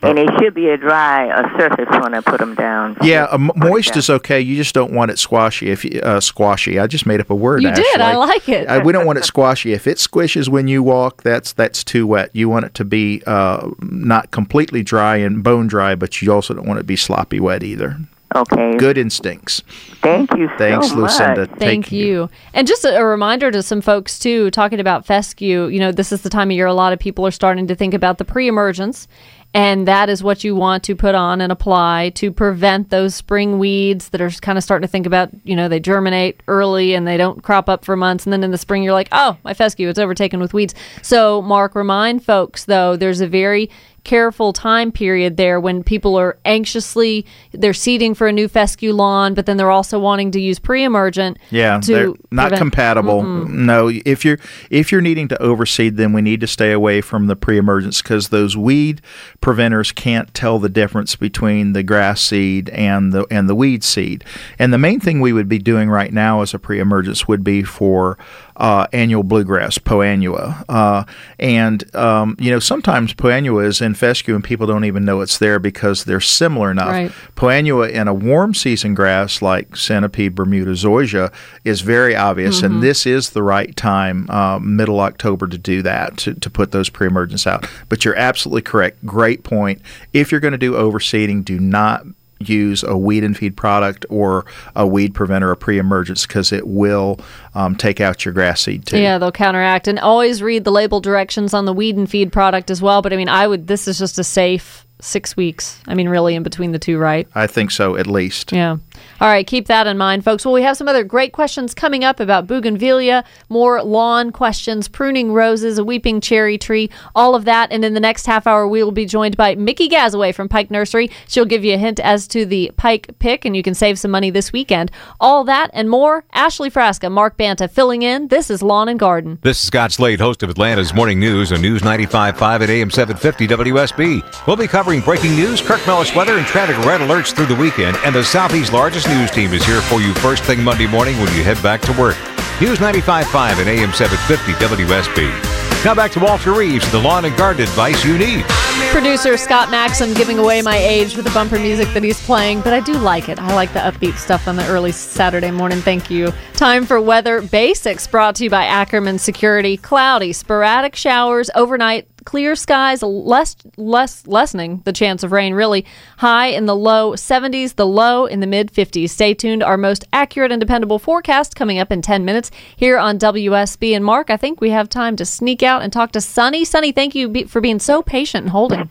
And 0.01 0.19
it 0.19 0.29
should 0.37 0.53
be 0.53 0.69
a 0.69 0.77
dry 0.77 1.25
a 1.25 1.57
surface 1.57 1.87
when 1.89 2.13
I 2.13 2.21
put 2.21 2.39
them 2.39 2.53
down. 2.53 2.95
Yeah, 3.01 3.25
a 3.31 3.35
m- 3.35 3.47
Put 3.47 3.55
it 3.55 3.59
moist 3.59 3.93
down. 3.93 3.97
is 3.97 4.09
okay. 4.11 4.39
You 4.39 4.55
just 4.55 4.75
don't 4.75 4.93
want 4.93 5.09
it 5.09 5.17
squashy. 5.17 5.71
If 5.71 5.83
you, 5.83 5.99
uh, 5.99 6.19
squashy, 6.19 6.77
I 6.77 6.85
just 6.85 7.07
made 7.07 7.19
up 7.21 7.31
a 7.31 7.35
word. 7.35 7.63
You 7.63 7.73
did. 7.73 7.99
I 7.99 8.15
like 8.15 8.47
it. 8.47 8.67
Uh, 8.67 8.81
we 8.85 8.93
don't 8.93 9.07
want 9.07 9.17
it 9.17 9.25
squashy. 9.25 9.73
If 9.73 9.87
it 9.87 9.97
squishes 9.97 10.47
when 10.47 10.67
you 10.67 10.83
walk, 10.83 11.23
that's 11.23 11.53
that's 11.53 11.83
too 11.83 12.05
wet. 12.05 12.29
You 12.33 12.49
want 12.49 12.65
it 12.65 12.75
to 12.75 12.85
be 12.85 13.23
uh, 13.25 13.71
not 13.79 14.29
completely 14.29 14.83
dry 14.83 15.15
and 15.17 15.43
bone 15.43 15.65
dry, 15.65 15.95
but 15.95 16.21
you 16.21 16.31
also 16.31 16.53
don't 16.53 16.67
want 16.67 16.77
it 16.77 16.83
to 16.83 16.87
be 16.87 16.97
sloppy 16.97 17.39
wet 17.39 17.63
either. 17.63 17.97
Okay. 18.35 18.75
Good 18.77 18.97
instincts. 18.97 19.61
Thank 20.01 20.31
you 20.35 20.49
Thanks, 20.57 20.89
so 20.89 20.95
Lucinda. 20.97 21.47
much. 21.47 21.59
Thank 21.59 21.85
Take- 21.85 21.91
you. 21.93 22.29
And 22.53 22.67
just 22.67 22.83
a, 22.83 22.97
a 22.97 23.05
reminder 23.05 23.49
to 23.51 23.63
some 23.63 23.81
folks 23.81 24.19
too, 24.19 24.51
talking 24.51 24.79
about 24.79 25.05
fescue. 25.05 25.67
You 25.67 25.79
know, 25.79 25.91
this 25.91 26.11
is 26.11 26.21
the 26.21 26.29
time 26.29 26.49
of 26.51 26.55
year 26.55 26.65
a 26.67 26.73
lot 26.73 26.91
of 26.93 26.99
people 26.99 27.25
are 27.25 27.31
starting 27.31 27.67
to 27.67 27.75
think 27.75 27.93
about 27.93 28.17
the 28.17 28.25
pre-emergence, 28.25 29.07
And 29.53 29.87
that 29.87 30.09
is 30.09 30.21
what 30.21 30.43
you 30.43 30.53
want 30.53 30.83
to 30.83 30.97
put 30.97 31.15
on 31.15 31.39
and 31.39 31.49
apply 31.49 32.11
to 32.15 32.29
prevent 32.29 32.89
those 32.89 33.15
spring 33.15 33.57
weeds 33.57 34.09
that 34.09 34.19
are 34.19 34.29
kind 34.29 34.57
of 34.57 34.65
starting 34.65 34.85
to 34.85 34.91
think 34.91 35.05
about, 35.05 35.29
you 35.45 35.55
know, 35.55 35.69
they 35.69 35.79
germinate 35.79 36.43
early 36.49 36.93
and 36.93 37.07
they 37.07 37.15
don't 37.15 37.41
crop 37.41 37.69
up 37.69 37.85
for 37.85 37.95
months. 37.95 38.25
And 38.25 38.33
then 38.33 38.43
in 38.43 38.51
the 38.51 38.57
spring, 38.57 38.83
you're 38.83 38.91
like, 38.91 39.07
oh, 39.13 39.37
my 39.45 39.53
fescue, 39.53 39.87
it's 39.87 39.97
overtaken 39.97 40.41
with 40.41 40.53
weeds. 40.53 40.75
So, 41.01 41.41
Mark, 41.41 41.73
remind 41.73 42.21
folks, 42.25 42.65
though, 42.65 42.97
there's 42.97 43.21
a 43.21 43.27
very 43.27 43.69
careful 44.05 44.53
time 44.53 44.91
period 44.91 45.35
there 45.35 45.59
when 45.59 45.83
people 45.83 46.15
are 46.15 46.37
anxiously 46.45 47.25
they're 47.51 47.73
seeding 47.73 48.13
for 48.13 48.27
a 48.27 48.31
new 48.31 48.47
fescue 48.47 48.93
lawn 48.93 49.33
but 49.33 49.45
then 49.45 49.57
they're 49.57 49.71
also 49.71 49.99
wanting 49.99 50.31
to 50.31 50.39
use 50.39 50.59
pre-emergent 50.59 51.37
Yeah, 51.49 51.81
they're 51.85 52.13
not 52.31 52.49
prevent- 52.49 52.57
compatible. 52.59 53.23
No, 53.23 53.89
if 54.05 54.23
you're 54.23 54.37
if 54.69 54.91
you're 54.91 55.01
needing 55.01 55.27
to 55.29 55.41
overseed 55.41 55.97
then 55.97 56.13
we 56.13 56.21
need 56.21 56.39
to 56.41 56.47
stay 56.47 56.71
away 56.71 57.01
from 57.01 57.27
the 57.27 57.35
pre-emergence 57.35 58.01
because 58.01 58.29
those 58.29 58.55
weed 58.55 59.01
preventers 59.41 59.91
can't 59.91 60.33
tell 60.33 60.59
the 60.59 60.69
difference 60.69 61.15
between 61.15 61.73
the 61.73 61.83
grass 61.83 62.21
seed 62.21 62.69
and 62.69 63.11
the 63.11 63.25
and 63.31 63.49
the 63.49 63.55
weed 63.55 63.83
seed. 63.83 64.23
And 64.59 64.71
the 64.71 64.77
main 64.77 64.99
thing 64.99 65.19
we 65.19 65.33
would 65.33 65.49
be 65.49 65.57
doing 65.59 65.89
right 65.89 66.13
now 66.13 66.41
as 66.41 66.53
a 66.53 66.59
pre-emergence 66.59 67.27
would 67.27 67.43
be 67.43 67.63
for 67.63 68.17
uh, 68.57 68.87
annual 68.93 69.23
bluegrass, 69.23 69.77
Poa 69.77 70.05
annua. 70.05 70.63
Uh, 70.69 71.03
and, 71.39 71.95
um, 71.95 72.35
you 72.39 72.51
know, 72.51 72.59
sometimes 72.59 73.13
Poa 73.13 73.31
annua 73.31 73.65
is 73.65 73.81
in 73.81 73.93
fescue 73.93 74.35
and 74.35 74.43
people 74.43 74.67
don't 74.67 74.85
even 74.85 75.05
know 75.05 75.21
it's 75.21 75.37
there 75.37 75.59
because 75.59 76.05
they're 76.05 76.21
similar 76.21 76.71
enough. 76.71 76.89
Right. 76.89 77.11
Poa 77.35 77.53
annua 77.53 77.91
in 77.91 78.07
a 78.07 78.13
warm 78.13 78.53
season 78.53 78.93
grass 78.93 79.41
like 79.41 79.75
centipede, 79.75 80.35
Bermuda, 80.35 80.71
zoysia 80.71 81.33
is 81.63 81.81
very 81.81 82.15
obvious, 82.15 82.61
and 82.61 82.81
this 82.81 83.05
is 83.05 83.31
the 83.31 83.43
right 83.43 83.75
time, 83.75 84.29
uh, 84.29 84.59
middle 84.59 84.99
October, 84.99 85.47
to 85.47 85.57
do 85.57 85.81
that 85.81 86.17
to, 86.17 86.33
to 86.33 86.49
put 86.49 86.71
those 86.71 86.89
pre-emergence 86.89 87.45
out. 87.45 87.67
But 87.89 88.05
you're 88.05 88.15
absolutely 88.15 88.61
correct. 88.61 89.05
Great 89.05 89.43
point. 89.43 89.81
If 90.13 90.31
you're 90.31 90.41
going 90.41 90.53
to 90.53 90.57
do 90.57 90.73
overseeding, 90.73 91.43
do 91.43 91.59
not 91.59 92.05
use 92.39 92.83
a 92.83 92.97
weed 92.97 93.23
and 93.23 93.35
feed 93.35 93.55
product 93.55 94.05
or 94.09 94.45
a 94.75 94.85
weed 94.85 95.13
preventer 95.13 95.49
or 95.49 95.55
pre-emergence 95.55 96.25
because 96.25 96.51
it 96.51 96.67
will 96.67 97.19
um, 97.53 97.75
take 97.75 98.01
out 98.01 98.25
your 98.25 98.33
grass 98.33 98.61
seed 98.61 98.85
too. 98.85 98.99
Yeah, 98.99 99.17
they'll 99.17 99.31
counteract. 99.31 99.87
And 99.87 99.99
always 99.99 100.41
read 100.41 100.63
the 100.63 100.71
label 100.71 100.99
directions 100.99 101.53
on 101.53 101.65
the 101.65 101.73
weed 101.73 101.95
and 101.95 102.09
feed 102.09 102.31
product 102.31 102.69
as 102.69 102.81
well. 102.81 103.01
But 103.01 103.13
I 103.13 103.15
mean, 103.15 103.29
I 103.29 103.47
would, 103.47 103.67
this 103.67 103.87
is 103.87 103.97
just 103.97 104.19
a 104.19 104.23
safe 104.23 104.84
six 105.01 105.35
weeks. 105.35 105.81
I 105.87 105.93
mean, 105.93 106.09
really 106.09 106.35
in 106.35 106.43
between 106.43 106.71
the 106.71 106.79
two, 106.79 106.97
right? 106.97 107.27
I 107.35 107.47
think 107.47 107.71
so, 107.71 107.95
at 107.95 108.07
least. 108.07 108.51
Yeah. 108.51 108.77
All 109.21 109.27
right, 109.27 109.45
keep 109.45 109.67
that 109.67 109.87
in 109.87 109.97
mind, 109.97 110.23
folks. 110.23 110.45
Well, 110.45 110.53
we 110.53 110.61
have 110.63 110.77
some 110.77 110.87
other 110.87 111.03
great 111.03 111.33
questions 111.33 111.73
coming 111.73 112.03
up 112.03 112.19
about 112.19 112.47
bougainvillea, 112.47 113.23
more 113.49 113.83
lawn 113.83 114.31
questions, 114.31 114.87
pruning 114.87 115.33
roses, 115.33 115.77
a 115.77 115.83
weeping 115.83 116.21
cherry 116.21 116.57
tree, 116.57 116.89
all 117.13 117.35
of 117.35 117.45
that. 117.45 117.71
And 117.71 117.83
in 117.83 117.93
the 117.93 117.99
next 117.99 118.25
half 118.25 118.47
hour, 118.47 118.67
we 118.67 118.83
will 118.83 118.91
be 118.91 119.05
joined 119.05 119.37
by 119.37 119.55
Mickey 119.55 119.89
Gazaway 119.89 120.33
from 120.33 120.49
Pike 120.49 120.71
Nursery. 120.71 121.11
She'll 121.27 121.45
give 121.45 121.63
you 121.63 121.75
a 121.75 121.77
hint 121.77 121.99
as 121.99 122.27
to 122.29 122.45
the 122.45 122.71
Pike 122.77 123.09
pick, 123.19 123.45
and 123.45 123.55
you 123.55 123.63
can 123.63 123.73
save 123.73 123.99
some 123.99 124.11
money 124.11 124.29
this 124.29 124.51
weekend. 124.51 124.91
All 125.19 125.43
that 125.43 125.71
and 125.73 125.89
more. 125.89 126.23
Ashley 126.33 126.69
Frasca, 126.69 127.11
Mark 127.11 127.37
Banta 127.37 127.67
filling 127.67 128.01
in. 128.01 128.29
This 128.29 128.49
is 128.49 128.61
Lawn 128.61 128.89
and 128.89 128.99
Garden. 128.99 129.39
This 129.41 129.61
is 129.61 129.67
Scott 129.67 129.91
Slade, 129.91 130.19
host 130.19 130.43
of 130.43 130.49
Atlanta's 130.49 130.93
Morning 130.93 131.19
News 131.19 131.51
on 131.51 131.61
News 131.61 131.81
95.5 131.81 132.61
at 132.61 132.69
AM 132.69 132.89
750 132.89 133.47
WSB. 133.47 134.47
We'll 134.47 134.55
be 134.55 134.67
covering 134.67 134.84
breaking 134.85 135.35
news, 135.35 135.61
Kirk 135.61 135.85
Mellish 135.87 136.15
weather, 136.15 136.37
and 136.37 136.45
traffic 136.45 136.77
red 136.85 137.01
alerts 137.01 137.35
through 137.35 137.47
the 137.47 137.55
weekend. 137.55 137.97
And 138.05 138.13
the 138.13 138.23
Southeast's 138.23 138.71
largest 138.71 139.07
news 139.07 139.31
team 139.31 139.51
is 139.51 139.65
here 139.65 139.81
for 139.81 139.99
you 139.99 140.13
first 140.15 140.43
thing 140.43 140.63
Monday 140.63 140.85
morning 140.85 141.17
when 141.17 141.33
you 141.35 141.43
head 141.43 141.61
back 141.63 141.81
to 141.81 141.91
work. 141.93 142.15
News 142.61 142.77
95.5 142.77 143.59
and 143.59 143.67
AM 143.67 143.91
750 143.91 144.53
WSB. 144.63 145.83
Now 145.83 145.95
back 145.95 146.11
to 146.11 146.19
Walter 146.19 146.53
Reeves, 146.53 146.89
the 146.91 146.99
lawn 146.99 147.25
and 147.25 147.35
garden 147.35 147.63
advice 147.63 148.05
you 148.05 148.17
need. 148.17 148.45
Producer 148.91 149.37
Scott 149.37 149.71
Maxim 149.71 150.13
giving 150.13 150.37
away 150.37 150.61
my 150.61 150.77
age 150.77 151.15
with 151.15 151.25
the 151.25 151.31
bumper 151.31 151.57
music 151.57 151.87
that 151.95 152.03
he's 152.03 152.23
playing, 152.23 152.61
but 152.61 152.71
I 152.71 152.79
do 152.79 152.93
like 152.93 153.27
it. 153.27 153.39
I 153.39 153.55
like 153.55 153.73
the 153.73 153.79
upbeat 153.79 154.17
stuff 154.17 154.47
on 154.47 154.55
the 154.55 154.65
early 154.67 154.91
Saturday 154.91 155.51
morning. 155.51 155.81
Thank 155.81 156.11
you. 156.11 156.31
Time 156.53 156.85
for 156.85 157.01
weather 157.01 157.41
basics 157.41 158.05
brought 158.05 158.35
to 158.35 158.43
you 158.43 158.49
by 158.51 158.65
Ackerman 158.65 159.17
Security. 159.17 159.77
Cloudy, 159.77 160.31
sporadic 160.31 160.95
showers 160.95 161.49
overnight. 161.55 162.07
Clear 162.25 162.55
skies, 162.55 163.03
less 163.03 163.55
less 163.77 164.25
lessening 164.25 164.81
the 164.83 164.91
chance 164.91 165.23
of 165.23 165.31
rain. 165.31 165.53
Really 165.53 165.85
high 166.17 166.47
in 166.47 166.65
the 166.65 166.75
low 166.75 167.13
70s, 167.13 167.75
the 167.75 167.85
low 167.85 168.25
in 168.25 168.39
the 168.39 168.47
mid 168.47 168.73
50s. 168.73 169.11
Stay 169.11 169.35
tuned. 169.35 169.61
Our 169.61 169.77
most 169.77 170.05
accurate 170.11 170.51
and 170.51 170.59
dependable 170.59 170.97
forecast 170.97 171.55
coming 171.55 171.77
up 171.77 171.91
in 171.91 172.01
10 172.01 172.25
minutes 172.25 172.49
here 172.75 172.97
on 172.97 173.19
WSB. 173.19 173.95
And 173.95 174.03
Mark, 174.03 174.31
I 174.31 174.37
think 174.37 174.59
we 174.59 174.71
have 174.71 174.89
time 174.89 175.15
to 175.17 175.25
sneak 175.25 175.61
out 175.61 175.83
and 175.83 175.93
talk 175.93 176.11
to 176.13 176.21
Sunny. 176.21 176.65
Sunny, 176.65 176.91
thank 176.91 177.13
you 177.13 177.45
for 177.45 177.61
being 177.61 177.79
so 177.79 178.01
patient 178.01 178.45
and 178.45 178.51
holding. 178.51 178.89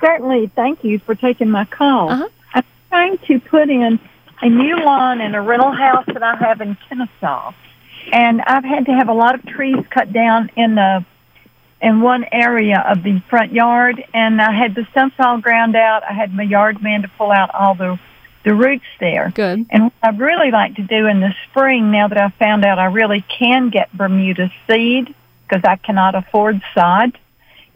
Certainly, 0.00 0.50
thank 0.56 0.82
you 0.82 0.98
for 0.98 1.14
taking 1.14 1.48
my 1.48 1.64
call. 1.64 2.10
Uh-huh. 2.10 2.28
I'm 2.54 2.64
trying 2.88 3.18
to 3.18 3.38
put 3.38 3.70
in 3.70 4.00
a 4.42 4.48
new 4.48 4.76
lawn 4.78 5.20
in 5.20 5.34
a 5.34 5.42
rental 5.42 5.72
house 5.72 6.06
that 6.06 6.22
I 6.22 6.34
have 6.36 6.60
in 6.60 6.76
Kennesaw, 6.88 7.52
and 8.12 8.40
I've 8.42 8.64
had 8.64 8.86
to 8.86 8.92
have 8.92 9.08
a 9.08 9.12
lot 9.12 9.34
of 9.34 9.44
trees 9.46 9.84
cut 9.90 10.12
down 10.12 10.50
in 10.56 10.74
the 10.74 11.04
in 11.80 12.00
one 12.00 12.24
area 12.30 12.84
of 12.86 13.02
the 13.02 13.22
front 13.30 13.52
yard, 13.52 14.04
and 14.12 14.40
I 14.40 14.52
had 14.52 14.74
the 14.74 14.86
stumps 14.90 15.16
all 15.18 15.40
ground 15.40 15.76
out. 15.76 16.02
I 16.04 16.12
had 16.12 16.32
my 16.32 16.42
yard 16.42 16.82
man 16.82 17.02
to 17.02 17.08
pull 17.16 17.30
out 17.30 17.54
all 17.54 17.74
the 17.74 17.98
the 18.42 18.54
roots 18.54 18.84
there. 18.98 19.30
Good. 19.34 19.66
And 19.68 19.84
what 19.84 19.92
I'd 20.02 20.18
really 20.18 20.50
like 20.50 20.76
to 20.76 20.82
do 20.82 21.06
in 21.06 21.20
the 21.20 21.34
spring, 21.48 21.90
now 21.90 22.08
that 22.08 22.16
I've 22.16 22.34
found 22.34 22.64
out 22.64 22.78
I 22.78 22.86
really 22.86 23.22
can 23.22 23.68
get 23.68 23.92
Bermuda 23.92 24.50
seed 24.66 25.14
because 25.46 25.62
I 25.64 25.76
cannot 25.76 26.14
afford 26.14 26.62
sod, 26.74 27.18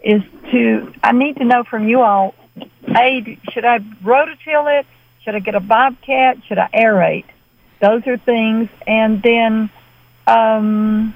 is 0.02 0.22
to 0.52 0.92
I 1.02 1.12
need 1.12 1.36
to 1.36 1.44
know 1.44 1.64
from 1.64 1.88
you 1.88 2.00
all. 2.00 2.34
A, 2.88 3.38
should 3.50 3.64
I 3.64 3.78
rototill 3.78 4.80
it? 4.80 4.86
Should 5.24 5.34
I 5.34 5.40
get 5.40 5.54
a 5.54 5.60
bobcat? 5.60 6.38
Should 6.46 6.58
I 6.58 6.68
aerate? 6.74 7.24
Those 7.80 8.06
are 8.06 8.18
things. 8.18 8.68
And 8.86 9.22
then, 9.22 9.70
um, 10.26 11.14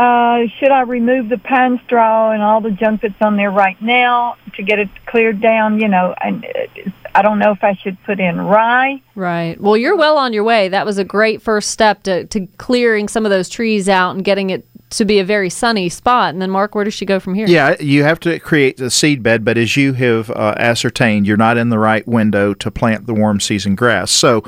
uh, 0.00 0.46
should 0.58 0.70
I 0.70 0.80
remove 0.80 1.28
the 1.28 1.36
pine 1.36 1.78
straw 1.84 2.30
and 2.30 2.42
all 2.42 2.62
the 2.62 2.70
junk 2.70 3.02
that's 3.02 3.20
on 3.20 3.36
there 3.36 3.50
right 3.50 3.80
now 3.82 4.36
to 4.54 4.62
get 4.62 4.78
it 4.78 4.88
cleared 5.04 5.42
down? 5.42 5.78
You 5.78 5.88
know, 5.88 6.14
and 6.22 6.42
uh, 6.44 6.90
I 7.14 7.20
don't 7.20 7.38
know 7.38 7.52
if 7.52 7.62
I 7.62 7.74
should 7.74 8.02
put 8.04 8.18
in 8.18 8.40
rye. 8.40 9.02
Right. 9.14 9.60
Well, 9.60 9.76
you're 9.76 9.96
well 9.96 10.16
on 10.16 10.32
your 10.32 10.42
way. 10.42 10.68
That 10.68 10.86
was 10.86 10.96
a 10.96 11.04
great 11.04 11.42
first 11.42 11.70
step 11.70 12.02
to, 12.04 12.24
to 12.28 12.46
clearing 12.56 13.08
some 13.08 13.26
of 13.26 13.30
those 13.30 13.50
trees 13.50 13.90
out 13.90 14.14
and 14.14 14.24
getting 14.24 14.48
it 14.48 14.66
to 14.90 15.04
be 15.04 15.18
a 15.18 15.24
very 15.24 15.50
sunny 15.50 15.90
spot. 15.90 16.32
And 16.32 16.40
then, 16.40 16.50
Mark, 16.50 16.74
where 16.74 16.84
does 16.84 16.94
she 16.94 17.04
go 17.04 17.20
from 17.20 17.34
here? 17.34 17.46
Yeah, 17.46 17.76
you 17.78 18.02
have 18.02 18.20
to 18.20 18.38
create 18.40 18.78
the 18.78 18.90
seed 18.90 19.22
bed, 19.22 19.44
but 19.44 19.58
as 19.58 19.76
you 19.76 19.92
have 19.92 20.30
uh, 20.30 20.54
ascertained, 20.56 21.26
you're 21.26 21.36
not 21.36 21.58
in 21.58 21.68
the 21.68 21.78
right 21.78 22.06
window 22.08 22.54
to 22.54 22.70
plant 22.70 23.06
the 23.06 23.14
warm 23.14 23.38
season 23.38 23.74
grass. 23.74 24.10
So, 24.10 24.42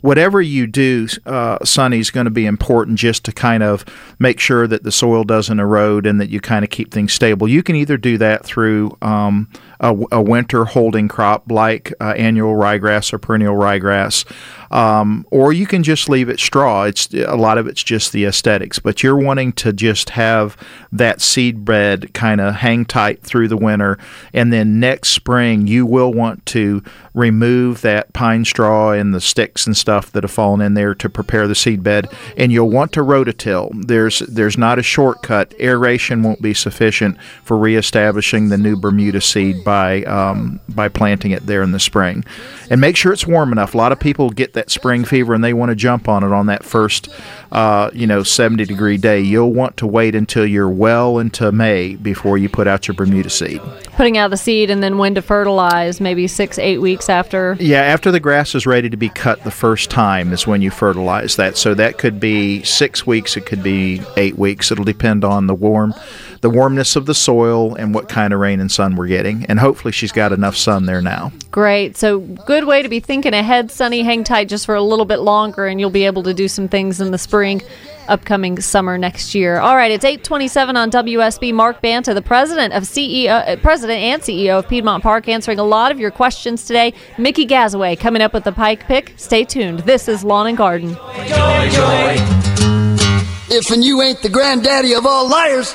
whatever 0.00 0.40
you 0.40 0.66
do, 0.66 1.08
uh, 1.26 1.58
Sunny, 1.64 1.98
is 1.98 2.10
going 2.10 2.26
to 2.26 2.30
be 2.30 2.46
important 2.46 2.98
just 2.98 3.24
to 3.24 3.32
kind 3.32 3.62
of 3.62 3.84
make 4.18 4.40
sure 4.40 4.66
that 4.66 4.82
the 4.82 4.92
soil 4.92 5.24
doesn't 5.24 5.58
erode 5.58 6.06
and 6.06 6.20
that 6.20 6.30
you 6.30 6.40
kind 6.40 6.64
of 6.64 6.70
keep 6.70 6.92
things 6.92 7.12
stable. 7.12 7.48
You 7.48 7.62
can 7.62 7.76
either 7.76 7.96
do 7.96 8.18
that 8.18 8.44
through 8.44 8.96
um, 9.02 9.48
a, 9.80 9.96
a 10.12 10.22
winter 10.22 10.64
holding 10.64 11.08
crop 11.08 11.50
like 11.50 11.92
uh, 12.00 12.14
annual 12.16 12.54
ryegrass 12.54 13.12
or 13.12 13.18
perennial 13.18 13.54
ryegrass. 13.54 14.24
Um, 14.70 15.26
or 15.30 15.52
you 15.52 15.66
can 15.66 15.82
just 15.82 16.10
leave 16.10 16.28
it 16.28 16.38
straw. 16.40 16.84
It's 16.84 17.08
a 17.14 17.36
lot 17.36 17.56
of 17.56 17.66
it's 17.66 17.82
just 17.82 18.12
the 18.12 18.26
aesthetics, 18.26 18.78
but 18.78 19.02
you're 19.02 19.16
wanting 19.16 19.52
to 19.54 19.72
just 19.72 20.10
have 20.10 20.56
that 20.92 21.22
seed 21.22 21.64
bed 21.64 22.12
kind 22.12 22.40
of 22.40 22.56
hang 22.56 22.84
tight 22.84 23.22
through 23.22 23.48
the 23.48 23.56
winter, 23.56 23.98
and 24.34 24.52
then 24.52 24.78
next 24.78 25.10
spring 25.10 25.66
you 25.66 25.86
will 25.86 26.12
want 26.12 26.44
to 26.46 26.82
remove 27.14 27.80
that 27.80 28.12
pine 28.12 28.44
straw 28.44 28.92
and 28.92 29.14
the 29.14 29.20
sticks 29.20 29.66
and 29.66 29.76
stuff 29.76 30.12
that 30.12 30.22
have 30.22 30.30
fallen 30.30 30.60
in 30.60 30.74
there 30.74 30.94
to 30.94 31.08
prepare 31.08 31.48
the 31.48 31.54
seed 31.54 31.82
bed, 31.82 32.06
and 32.36 32.52
you'll 32.52 32.70
want 32.70 32.92
to 32.92 33.00
rototill. 33.00 33.70
There's 33.86 34.18
there's 34.20 34.58
not 34.58 34.78
a 34.78 34.82
shortcut. 34.82 35.54
Aeration 35.58 36.22
won't 36.22 36.42
be 36.42 36.52
sufficient 36.52 37.16
for 37.42 37.56
reestablishing 37.56 38.50
the 38.50 38.58
new 38.58 38.76
Bermuda 38.76 39.22
seed 39.22 39.64
by 39.68 40.02
um, 40.04 40.58
by 40.70 40.88
planting 40.88 41.30
it 41.30 41.44
there 41.44 41.62
in 41.62 41.72
the 41.72 41.78
spring, 41.78 42.24
and 42.70 42.80
make 42.80 42.96
sure 42.96 43.12
it's 43.12 43.26
warm 43.26 43.52
enough. 43.52 43.74
A 43.74 43.76
lot 43.76 43.92
of 43.92 44.00
people 44.00 44.30
get 44.30 44.54
that 44.54 44.70
spring 44.70 45.04
fever 45.04 45.34
and 45.34 45.44
they 45.44 45.52
want 45.52 45.68
to 45.68 45.76
jump 45.76 46.08
on 46.08 46.24
it 46.24 46.32
on 46.32 46.46
that 46.46 46.64
first, 46.64 47.10
uh, 47.52 47.90
you 47.92 48.06
know, 48.06 48.22
70 48.22 48.64
degree 48.64 48.96
day. 48.96 49.20
You'll 49.20 49.52
want 49.52 49.76
to 49.76 49.86
wait 49.86 50.14
until 50.14 50.46
you're 50.46 50.70
well 50.70 51.18
into 51.18 51.52
May 51.52 51.96
before 51.96 52.38
you 52.38 52.48
put 52.48 52.66
out 52.66 52.88
your 52.88 52.94
Bermuda 52.94 53.28
seed. 53.28 53.60
Putting 53.92 54.16
out 54.16 54.30
the 54.30 54.38
seed 54.38 54.70
and 54.70 54.82
then 54.82 54.96
when 54.96 55.14
to 55.16 55.20
fertilize, 55.20 56.00
maybe 56.00 56.26
six, 56.26 56.58
eight 56.58 56.78
weeks 56.78 57.10
after. 57.10 57.54
Yeah, 57.60 57.82
after 57.82 58.10
the 58.10 58.20
grass 58.20 58.54
is 58.54 58.66
ready 58.66 58.88
to 58.88 58.96
be 58.96 59.10
cut 59.10 59.44
the 59.44 59.50
first 59.50 59.90
time 59.90 60.32
is 60.32 60.46
when 60.46 60.62
you 60.62 60.70
fertilize 60.70 61.36
that. 61.36 61.58
So 61.58 61.74
that 61.74 61.98
could 61.98 62.18
be 62.18 62.62
six 62.62 63.06
weeks, 63.06 63.36
it 63.36 63.44
could 63.44 63.62
be 63.62 64.00
eight 64.16 64.38
weeks. 64.38 64.72
It'll 64.72 64.82
depend 64.86 65.26
on 65.26 65.46
the 65.46 65.54
warm, 65.54 65.92
the 66.40 66.50
warmness 66.50 66.96
of 66.96 67.06
the 67.06 67.14
soil 67.14 67.74
and 67.74 67.94
what 67.94 68.08
kind 68.08 68.32
of 68.32 68.40
rain 68.40 68.60
and 68.60 68.70
sun 68.70 68.96
we're 68.96 69.06
getting. 69.06 69.44
And 69.46 69.58
hopefully 69.58 69.92
she's 69.92 70.12
got 70.12 70.32
enough 70.32 70.56
sun 70.56 70.86
there 70.86 71.02
now. 71.02 71.32
Great. 71.50 71.96
So, 71.96 72.20
good 72.20 72.64
way 72.64 72.82
to 72.82 72.88
be 72.88 73.00
thinking 73.00 73.34
ahead, 73.34 73.70
Sunny. 73.70 74.02
Hang 74.02 74.24
tight 74.24 74.48
just 74.48 74.66
for 74.66 74.74
a 74.74 74.82
little 74.82 75.04
bit 75.04 75.18
longer, 75.20 75.66
and 75.66 75.80
you'll 75.80 75.90
be 75.90 76.04
able 76.04 76.22
to 76.24 76.34
do 76.34 76.48
some 76.48 76.68
things 76.68 77.00
in 77.00 77.10
the 77.10 77.18
spring 77.18 77.62
upcoming 78.08 78.60
summer 78.60 78.98
next 78.98 79.34
year. 79.34 79.60
All 79.60 79.76
right, 79.76 79.90
it's 79.90 80.04
827 80.04 80.76
on 80.76 80.90
WSB. 80.90 81.52
Mark 81.52 81.80
Banta, 81.80 82.14
the 82.14 82.22
president 82.22 82.72
of 82.72 82.84
CEO, 82.84 83.28
uh, 83.28 83.56
president 83.56 84.00
and 84.00 84.22
CEO 84.22 84.58
of 84.58 84.68
Piedmont 84.68 85.02
Park, 85.02 85.28
answering 85.28 85.58
a 85.58 85.64
lot 85.64 85.92
of 85.92 86.00
your 86.00 86.10
questions 86.10 86.64
today. 86.64 86.94
Mickey 87.18 87.46
Gazaway 87.46 87.98
coming 87.98 88.22
up 88.22 88.32
with 88.32 88.44
the 88.44 88.52
Pike 88.52 88.84
Pick. 88.86 89.12
Stay 89.16 89.44
tuned. 89.44 89.80
This 89.80 90.08
is 90.08 90.24
Lawn 90.24 90.46
and 90.46 90.56
Garden. 90.56 90.94
Joy, 90.94 91.68
joy. 91.70 92.16
If 93.50 93.70
and 93.70 93.82
you 93.82 94.02
ain't 94.02 94.20
the 94.20 94.28
granddaddy 94.28 94.94
of 94.94 95.06
all 95.06 95.26
liars, 95.26 95.74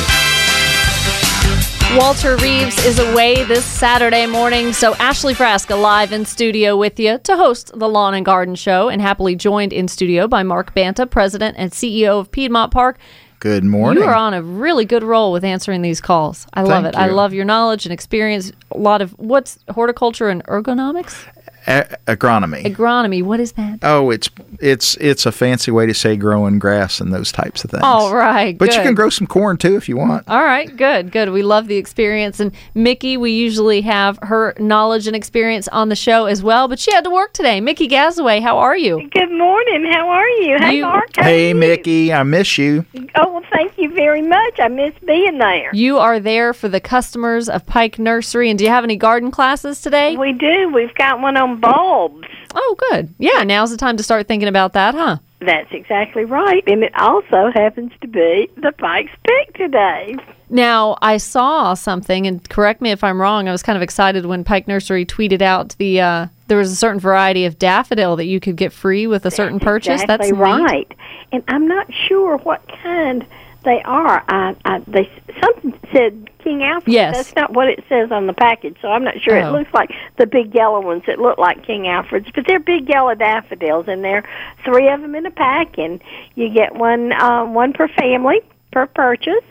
Walter 1.97 2.37
Reeves 2.37 2.85
is 2.85 2.99
away 2.99 3.43
this 3.43 3.65
Saturday 3.65 4.25
morning, 4.25 4.71
so 4.71 4.95
Ashley 4.95 5.33
Frasca 5.33 5.79
live 5.79 6.13
in 6.13 6.23
studio 6.25 6.77
with 6.77 6.97
you 6.99 7.17
to 7.19 7.35
host 7.35 7.71
the 7.77 7.89
Lawn 7.89 8.13
and 8.13 8.25
Garden 8.25 8.55
Show, 8.55 8.87
and 8.87 9.01
happily 9.01 9.35
joined 9.35 9.73
in 9.73 9.89
studio 9.89 10.25
by 10.27 10.41
Mark 10.41 10.73
Banta, 10.73 11.05
President 11.05 11.57
and 11.57 11.71
CEO 11.71 12.17
of 12.19 12.31
Piedmont 12.31 12.71
Park. 12.71 12.97
Good 13.39 13.65
morning. 13.65 14.03
You 14.03 14.09
are 14.09 14.15
on 14.15 14.33
a 14.33 14.41
really 14.41 14.85
good 14.85 15.03
roll 15.03 15.33
with 15.33 15.43
answering 15.43 15.81
these 15.81 15.99
calls. 15.99 16.47
I 16.53 16.61
love 16.61 16.83
Thank 16.83 16.95
it. 16.95 16.99
I 16.99 17.07
love 17.07 17.33
your 17.33 17.45
knowledge 17.45 17.85
and 17.85 17.91
experience. 17.91 18.53
A 18.71 18.77
lot 18.77 19.01
of 19.01 19.11
what's 19.19 19.59
horticulture 19.71 20.29
and 20.29 20.43
ergonomics, 20.45 21.25
A- 21.67 21.97
agronomy. 22.07 22.63
agronomy. 22.63 23.21
What 23.21 23.39
is 23.41 23.51
that? 23.53 23.79
oh, 23.83 24.11
it's 24.11 24.29
it's 24.61 24.95
it's 24.97 25.25
a 25.25 25.31
fancy 25.31 25.71
way 25.71 25.85
to 25.85 25.93
say 25.93 26.15
growing 26.15 26.59
grass 26.59 26.99
and 27.01 27.13
those 27.13 27.31
types 27.31 27.63
of 27.63 27.71
things. 27.71 27.83
All 27.83 28.13
right, 28.15 28.57
But 28.57 28.75
you 28.75 28.81
can 28.81 28.93
grow 28.95 29.09
some 29.09 29.27
corn 29.27 29.57
too 29.57 29.75
if 29.75 29.89
you 29.89 29.97
want. 29.97 30.27
All 30.27 30.43
right, 30.43 30.75
good, 30.75 31.11
good. 31.11 31.29
We 31.31 31.43
love 31.43 31.67
the 31.67 31.77
experience. 31.77 32.39
And 32.39 32.51
Mickey, 32.73 33.17
we 33.17 33.31
usually 33.31 33.81
have 33.81 34.19
her 34.21 34.53
knowledge 34.59 35.07
and 35.07 35.15
experience 35.15 35.67
on 35.69 35.89
the 35.89 35.95
show 35.95 36.25
as 36.25 36.43
well, 36.43 36.67
but 36.67 36.79
she 36.79 36.91
had 36.93 37.03
to 37.03 37.09
work 37.09 37.33
today. 37.33 37.59
Mickey 37.61 37.87
Gazaway, 37.87 38.41
how 38.41 38.57
are 38.59 38.77
you? 38.77 39.09
Good 39.13 39.31
morning. 39.31 39.89
How 39.91 40.07
are 40.09 40.27
you? 40.29 40.57
Hey, 40.59 40.75
You- 40.77 40.83
Mark. 40.83 41.09
how 41.15 41.21
are 41.23 41.25
Hey, 41.25 41.49
you? 41.49 41.55
Mickey, 41.55 42.13
I 42.13 42.23
miss 42.23 42.57
you. 42.57 42.85
Oh, 43.15 43.31
well, 43.33 43.43
thank 43.51 43.73
you 43.77 43.93
very 43.93 44.21
much. 44.21 44.59
I 44.59 44.67
miss 44.67 44.93
being 45.05 45.37
there. 45.37 45.69
You 45.73 45.97
are 45.97 46.19
there 46.19 46.53
for 46.53 46.69
the 46.69 46.79
customers 46.79 47.49
of 47.49 47.65
Pike 47.65 47.97
Nursery. 47.99 48.49
And 48.49 48.57
do 48.59 48.65
you 48.65 48.69
have 48.71 48.83
any 48.83 48.95
garden 48.95 49.31
classes 49.31 49.81
today? 49.81 50.15
We 50.17 50.31
do. 50.33 50.69
We've 50.73 50.93
got 50.95 51.19
one 51.19 51.37
on 51.37 51.59
bulbs. 51.59 52.27
Oh, 52.53 52.75
good. 52.91 53.13
Yeah, 53.17 53.43
now's 53.43 53.71
the 53.71 53.77
time 53.77 53.95
to 53.97 54.03
start 54.03 54.27
thinking 54.27 54.49
about 54.51 54.73
that, 54.73 54.93
huh? 54.93 55.17
That's 55.39 55.71
exactly 55.71 56.23
right. 56.23 56.63
And 56.67 56.83
it 56.83 56.93
also 56.95 57.49
happens 57.51 57.91
to 58.01 58.07
be 58.07 58.47
the 58.57 58.71
Pike's 58.77 59.11
Pick 59.25 59.55
today. 59.55 60.15
Now, 60.51 60.97
I 61.01 61.17
saw 61.17 61.73
something, 61.73 62.27
and 62.27 62.47
correct 62.47 62.81
me 62.81 62.91
if 62.91 63.03
I'm 63.03 63.19
wrong. 63.19 63.47
I 63.47 63.51
was 63.51 63.63
kind 63.63 63.75
of 63.75 63.81
excited 63.81 64.25
when 64.25 64.43
Pike 64.43 64.67
Nursery 64.67 65.05
tweeted 65.05 65.41
out 65.41 65.75
the 65.79 66.01
uh, 66.01 66.27
there 66.47 66.57
was 66.57 66.71
a 66.71 66.75
certain 66.75 66.99
variety 66.99 67.45
of 67.45 67.57
daffodil 67.57 68.17
that 68.17 68.25
you 68.25 68.39
could 68.39 68.57
get 68.57 68.71
free 68.71 69.07
with 69.07 69.25
a 69.25 69.31
certain 69.31 69.59
purchase. 69.59 70.01
Exactly 70.01 70.31
That's 70.31 70.37
neat. 70.37 70.63
right. 70.63 70.91
And 71.31 71.43
I'm 71.47 71.67
not 71.67 71.87
sure 72.07 72.37
what 72.37 72.61
kind 72.83 73.25
they 73.63 73.81
are. 73.83 74.23
I, 74.27 74.55
I 74.65 74.79
they 74.87 75.09
something 75.41 75.79
said 75.93 76.29
King 76.39 76.63
Alfred. 76.63 76.93
Yes. 76.93 77.15
That's 77.15 77.35
not 77.35 77.53
what 77.53 77.67
it 77.67 77.83
says 77.87 78.11
on 78.11 78.27
the 78.27 78.33
package, 78.33 78.77
so 78.81 78.87
I'm 78.89 79.03
not 79.03 79.21
sure. 79.21 79.37
Oh. 79.37 79.49
It 79.49 79.59
looks 79.59 79.73
like 79.73 79.91
the 80.17 80.25
big 80.25 80.53
yellow 80.53 80.81
ones 80.81 81.03
that 81.07 81.19
look 81.19 81.37
like 81.37 81.65
King 81.65 81.87
Alfred's, 81.87 82.29
but 82.33 82.45
they're 82.47 82.59
big 82.59 82.89
yellow 82.89 83.15
daffodils, 83.15 83.87
and 83.87 84.03
there 84.03 84.17
are 84.17 84.29
three 84.65 84.89
of 84.89 85.01
them 85.01 85.15
in 85.15 85.25
a 85.25 85.31
pack, 85.31 85.77
and 85.77 86.01
you 86.35 86.49
get 86.49 86.75
one 86.75 87.13
um, 87.13 87.53
one 87.53 87.73
per 87.73 87.87
family 87.87 88.41
per 88.71 88.87
purchase, 88.87 89.45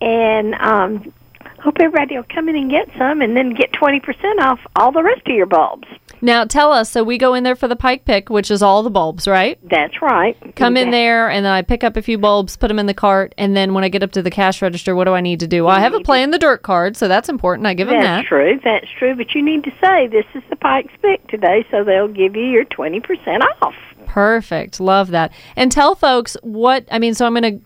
and 0.00 0.54
um, 0.54 1.12
hope 1.62 1.76
everybody 1.80 2.16
will 2.16 2.26
come 2.28 2.48
in 2.48 2.56
and 2.56 2.70
get 2.70 2.88
some, 2.98 3.20
and 3.22 3.36
then 3.36 3.54
get 3.54 3.72
twenty 3.72 4.00
percent 4.00 4.40
off 4.40 4.60
all 4.76 4.92
the 4.92 5.02
rest 5.02 5.22
of 5.26 5.34
your 5.34 5.46
bulbs. 5.46 5.86
Now, 6.20 6.44
tell 6.44 6.72
us. 6.72 6.88
So 6.90 7.02
we 7.02 7.18
go 7.18 7.34
in 7.34 7.42
there 7.42 7.56
for 7.56 7.66
the 7.66 7.74
Pike 7.76 8.04
pick, 8.04 8.30
which 8.30 8.50
is 8.50 8.62
all 8.62 8.82
the 8.82 8.90
bulbs, 8.90 9.26
right? 9.26 9.58
That's 9.68 10.00
right. 10.00 10.36
Come 10.54 10.76
in 10.76 10.90
there, 10.90 11.28
and 11.28 11.44
then 11.44 11.52
I 11.52 11.62
pick 11.62 11.82
up 11.82 11.96
a 11.96 12.02
few 12.02 12.16
bulbs, 12.16 12.56
put 12.56 12.68
them 12.68 12.78
in 12.78 12.86
the 12.86 12.94
cart, 12.94 13.34
and 13.38 13.56
then 13.56 13.74
when 13.74 13.82
I 13.82 13.88
get 13.88 14.02
up 14.02 14.12
to 14.12 14.22
the 14.22 14.30
cash 14.30 14.62
register, 14.62 14.94
what 14.94 15.04
do 15.04 15.12
I 15.12 15.20
need 15.20 15.40
to 15.40 15.48
do? 15.48 15.64
Well, 15.64 15.74
I 15.74 15.80
have 15.80 15.94
a 15.94 16.00
play 16.00 16.22
in 16.22 16.30
the 16.30 16.38
dirt 16.38 16.62
card, 16.62 16.96
so 16.96 17.08
that's 17.08 17.28
important. 17.28 17.66
I 17.66 17.74
give 17.74 17.88
them 17.88 18.00
That's 18.00 18.24
that. 18.24 18.28
true. 18.28 18.60
That's 18.62 18.86
true. 18.98 19.16
But 19.16 19.34
you 19.34 19.42
need 19.42 19.64
to 19.64 19.72
say 19.82 20.06
this 20.06 20.26
is 20.34 20.42
the 20.50 20.56
Pike's 20.56 20.92
Pick 21.02 21.26
today, 21.28 21.66
so 21.70 21.82
they'll 21.82 22.08
give 22.08 22.36
you 22.36 22.44
your 22.44 22.64
twenty 22.64 23.00
percent 23.00 23.42
off. 23.62 23.74
Perfect. 24.06 24.78
Love 24.78 25.08
that. 25.10 25.32
And 25.56 25.72
tell 25.72 25.94
folks 25.94 26.36
what 26.42 26.86
I 26.90 26.98
mean. 26.98 27.14
So 27.14 27.26
I'm 27.26 27.34
going 27.34 27.60
to 27.60 27.64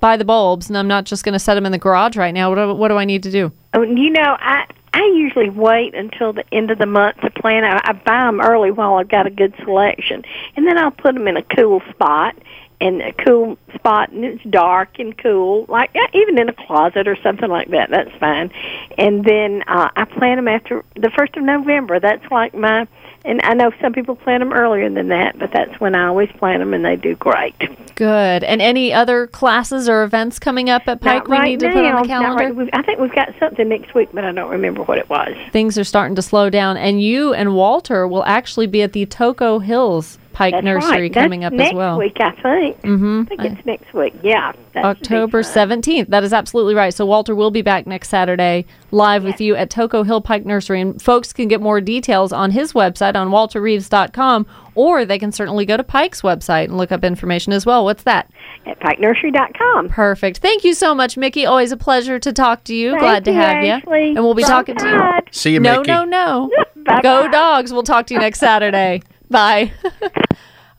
buy 0.00 0.16
the 0.16 0.24
bulbs, 0.24 0.68
and 0.68 0.76
I'm 0.76 0.88
not 0.88 1.04
just 1.04 1.24
going 1.24 1.34
to 1.34 1.38
set 1.38 1.54
them 1.54 1.66
in 1.66 1.72
the 1.72 1.78
garage 1.78 2.16
right 2.16 2.34
now. 2.34 2.50
What 2.50 2.56
do, 2.56 2.74
what 2.74 2.88
do 2.88 2.96
I 2.96 3.04
need 3.04 3.22
to 3.22 3.30
do? 3.30 3.52
Oh, 3.74 3.82
you 3.82 4.10
know, 4.10 4.36
I 4.40 4.66
I 4.92 5.04
usually 5.14 5.50
wait 5.50 5.94
until 5.94 6.32
the 6.32 6.44
end 6.52 6.70
of 6.70 6.78
the 6.78 6.86
month 6.86 7.20
to 7.20 7.30
plant. 7.30 7.64
I, 7.64 7.90
I 7.90 7.92
buy 7.92 8.24
them 8.24 8.40
early 8.40 8.70
while 8.70 8.94
I've 8.94 9.08
got 9.08 9.26
a 9.26 9.30
good 9.30 9.54
selection, 9.62 10.24
and 10.56 10.66
then 10.66 10.78
I'll 10.78 10.90
put 10.90 11.14
them 11.14 11.28
in 11.28 11.36
a 11.36 11.42
cool 11.42 11.80
spot. 11.90 12.36
And 12.80 13.02
a 13.02 13.12
cool 13.12 13.58
spot, 13.74 14.10
and 14.10 14.24
it's 14.24 14.42
dark 14.44 14.98
and 14.98 15.16
cool, 15.18 15.66
like 15.68 15.90
yeah, 15.94 16.06
even 16.14 16.38
in 16.38 16.48
a 16.48 16.54
closet 16.54 17.06
or 17.06 17.16
something 17.22 17.50
like 17.50 17.68
that. 17.70 17.90
That's 17.90 18.10
fine. 18.18 18.50
And 18.96 19.22
then 19.24 19.62
uh, 19.66 19.90
I 19.94 20.06
plant 20.06 20.38
them 20.38 20.48
after 20.48 20.82
the 20.94 21.10
first 21.16 21.36
of 21.36 21.42
November. 21.42 22.00
That's 22.00 22.24
like 22.30 22.54
my. 22.54 22.86
And 23.22 23.38
I 23.44 23.52
know 23.52 23.70
some 23.82 23.92
people 23.92 24.16
plant 24.16 24.40
them 24.40 24.50
earlier 24.54 24.88
than 24.88 25.08
that, 25.08 25.38
but 25.38 25.50
that's 25.52 25.78
when 25.78 25.94
I 25.94 26.06
always 26.06 26.30
plant 26.38 26.60
them, 26.60 26.72
and 26.72 26.82
they 26.82 26.96
do 26.96 27.14
great. 27.16 27.54
Good. 27.94 28.42
And 28.44 28.62
any 28.62 28.94
other 28.94 29.26
classes 29.26 29.90
or 29.90 30.04
events 30.04 30.38
coming 30.38 30.70
up 30.70 30.88
at 30.88 31.02
Pike 31.02 31.24
Not 31.24 31.28
we 31.28 31.36
right 31.36 31.44
need 31.44 31.60
to 31.60 31.68
now. 31.68 31.74
put 31.74 31.84
on 31.84 32.02
the 32.02 32.08
calendar? 32.08 32.54
right- 32.54 32.70
I 32.72 32.80
think 32.80 32.98
we've 32.98 33.14
got 33.14 33.28
something 33.38 33.68
next 33.68 33.94
week, 33.94 34.08
but 34.14 34.24
I 34.24 34.32
don't 34.32 34.50
remember 34.50 34.82
what 34.84 34.96
it 34.96 35.10
was. 35.10 35.36
Things 35.52 35.76
are 35.76 35.84
starting 35.84 36.14
to 36.14 36.22
slow 36.22 36.48
down, 36.48 36.78
and 36.78 37.02
you 37.02 37.34
and 37.34 37.54
Walter 37.54 38.08
will 38.08 38.24
actually 38.24 38.66
be 38.66 38.80
at 38.80 38.94
the 38.94 39.04
Toco 39.04 39.62
Hills 39.62 40.16
Pike 40.40 40.54
That's 40.54 40.64
Nursery 40.64 41.02
right. 41.02 41.12
coming 41.12 41.40
That's 41.40 41.52
up 41.52 41.58
next 41.58 41.68
as 41.72 41.74
well. 41.74 41.98
week, 41.98 42.16
I 42.18 42.30
think. 42.30 42.80
Mm-hmm. 42.80 43.22
I 43.24 43.36
think 43.36 43.58
it's 43.58 43.66
next 43.66 43.92
week. 43.92 44.14
Yeah. 44.22 44.52
that 44.72 44.86
October 44.86 45.42
17th. 45.42 46.08
That 46.08 46.24
is 46.24 46.32
absolutely 46.32 46.74
right. 46.74 46.94
So 46.94 47.04
Walter 47.04 47.34
will 47.34 47.50
be 47.50 47.60
back 47.60 47.86
next 47.86 48.08
Saturday 48.08 48.64
live 48.90 49.22
with 49.22 49.38
you 49.38 49.54
at 49.54 49.68
Toco 49.68 50.06
Hill 50.06 50.22
Pike 50.22 50.46
Nursery. 50.46 50.80
And 50.80 51.00
folks 51.02 51.34
can 51.34 51.46
get 51.46 51.60
more 51.60 51.82
details 51.82 52.32
on 52.32 52.52
his 52.52 52.72
website 52.72 53.16
on 53.16 53.28
walterreeves.com 53.28 54.46
or 54.74 55.04
they 55.04 55.18
can 55.18 55.30
certainly 55.30 55.66
go 55.66 55.76
to 55.76 55.84
Pike's 55.84 56.22
website 56.22 56.64
and 56.64 56.78
look 56.78 56.90
up 56.90 57.04
information 57.04 57.52
as 57.52 57.66
well. 57.66 57.84
What's 57.84 58.04
that? 58.04 58.30
At 58.64 58.80
pikenursery.com. 58.80 59.90
Perfect. 59.90 60.38
Thank 60.38 60.64
you 60.64 60.72
so 60.72 60.94
much, 60.94 61.18
Mickey. 61.18 61.44
Always 61.44 61.70
a 61.70 61.76
pleasure 61.76 62.18
to 62.18 62.32
talk 62.32 62.64
to 62.64 62.74
you. 62.74 62.92
Thank 62.92 63.02
Glad 63.02 63.24
to 63.26 63.30
you, 63.32 63.36
have 63.36 63.62
you. 63.62 63.92
And 63.92 64.24
we'll 64.24 64.32
be 64.32 64.42
Roll 64.42 64.48
talking 64.50 64.76
to 64.76 64.88
you. 64.88 65.32
See 65.32 65.52
you, 65.52 65.60
no, 65.60 65.80
Mickey. 65.80 65.90
no, 65.90 66.04
no. 66.06 66.50
Bye-bye. 66.76 67.02
Go 67.02 67.28
dogs. 67.30 67.74
We'll 67.74 67.82
talk 67.82 68.06
to 68.06 68.14
you 68.14 68.20
next 68.20 68.38
Saturday. 68.38 69.02
Bye. 69.30 69.72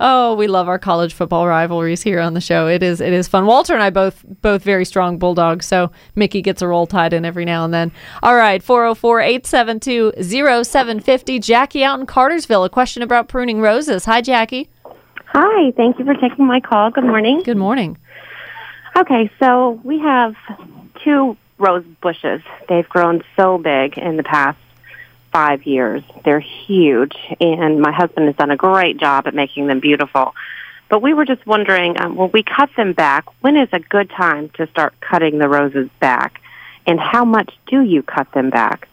Oh, 0.03 0.33
we 0.33 0.47
love 0.47 0.67
our 0.67 0.79
college 0.79 1.13
football 1.13 1.47
rivalries 1.47 2.01
here 2.01 2.19
on 2.19 2.33
the 2.33 2.41
show. 2.41 2.67
It 2.67 2.81
is 2.81 3.01
it 3.01 3.13
is 3.13 3.27
fun. 3.27 3.45
Walter 3.45 3.75
and 3.75 3.83
I 3.83 3.91
both 3.91 4.25
both 4.41 4.63
very 4.63 4.83
strong 4.83 5.19
bulldogs, 5.19 5.67
so 5.67 5.91
Mickey 6.15 6.41
gets 6.41 6.63
a 6.63 6.67
roll 6.67 6.87
tied 6.87 7.13
in 7.13 7.23
every 7.23 7.45
now 7.45 7.63
and 7.63 7.71
then. 7.71 7.91
All 8.23 8.35
right, 8.35 8.63
404-872-0750. 8.63 11.39
Jackie 11.39 11.83
out 11.83 11.99
in 11.99 12.07
Cartersville. 12.07 12.63
A 12.63 12.69
question 12.69 13.03
about 13.03 13.27
pruning 13.27 13.61
roses. 13.61 14.05
Hi, 14.05 14.21
Jackie. 14.21 14.71
Hi, 15.27 15.71
thank 15.77 15.99
you 15.99 16.05
for 16.05 16.15
taking 16.15 16.47
my 16.47 16.59
call. 16.59 16.89
Good 16.89 17.05
morning. 17.05 17.43
Good 17.43 17.57
morning. 17.57 17.99
Okay, 18.97 19.29
so 19.39 19.79
we 19.83 19.99
have 19.99 20.33
two 21.03 21.37
rose 21.59 21.85
bushes. 22.01 22.41
They've 22.67 22.89
grown 22.89 23.23
so 23.35 23.59
big 23.59 23.99
in 23.99 24.17
the 24.17 24.23
past 24.23 24.57
five 25.31 25.63
years. 25.65 26.03
They're 26.23 26.39
huge, 26.39 27.15
and 27.39 27.81
my 27.81 27.91
husband 27.91 28.27
has 28.27 28.35
done 28.35 28.51
a 28.51 28.57
great 28.57 28.97
job 28.97 29.27
at 29.27 29.33
making 29.33 29.67
them 29.67 29.79
beautiful. 29.79 30.35
But 30.89 31.01
we 31.01 31.13
were 31.13 31.25
just 31.25 31.45
wondering, 31.47 31.99
um, 31.99 32.15
when 32.15 32.31
we 32.33 32.43
cut 32.43 32.69
them 32.75 32.93
back, 32.93 33.25
when 33.41 33.55
is 33.55 33.69
a 33.71 33.79
good 33.79 34.09
time 34.09 34.49
to 34.55 34.67
start 34.67 34.93
cutting 34.99 35.37
the 35.37 35.47
roses 35.47 35.89
back? 35.99 36.41
And 36.85 36.99
how 36.99 37.23
much 37.23 37.53
do 37.67 37.81
you 37.81 38.03
cut 38.03 38.31
them 38.33 38.49
back? 38.49 38.87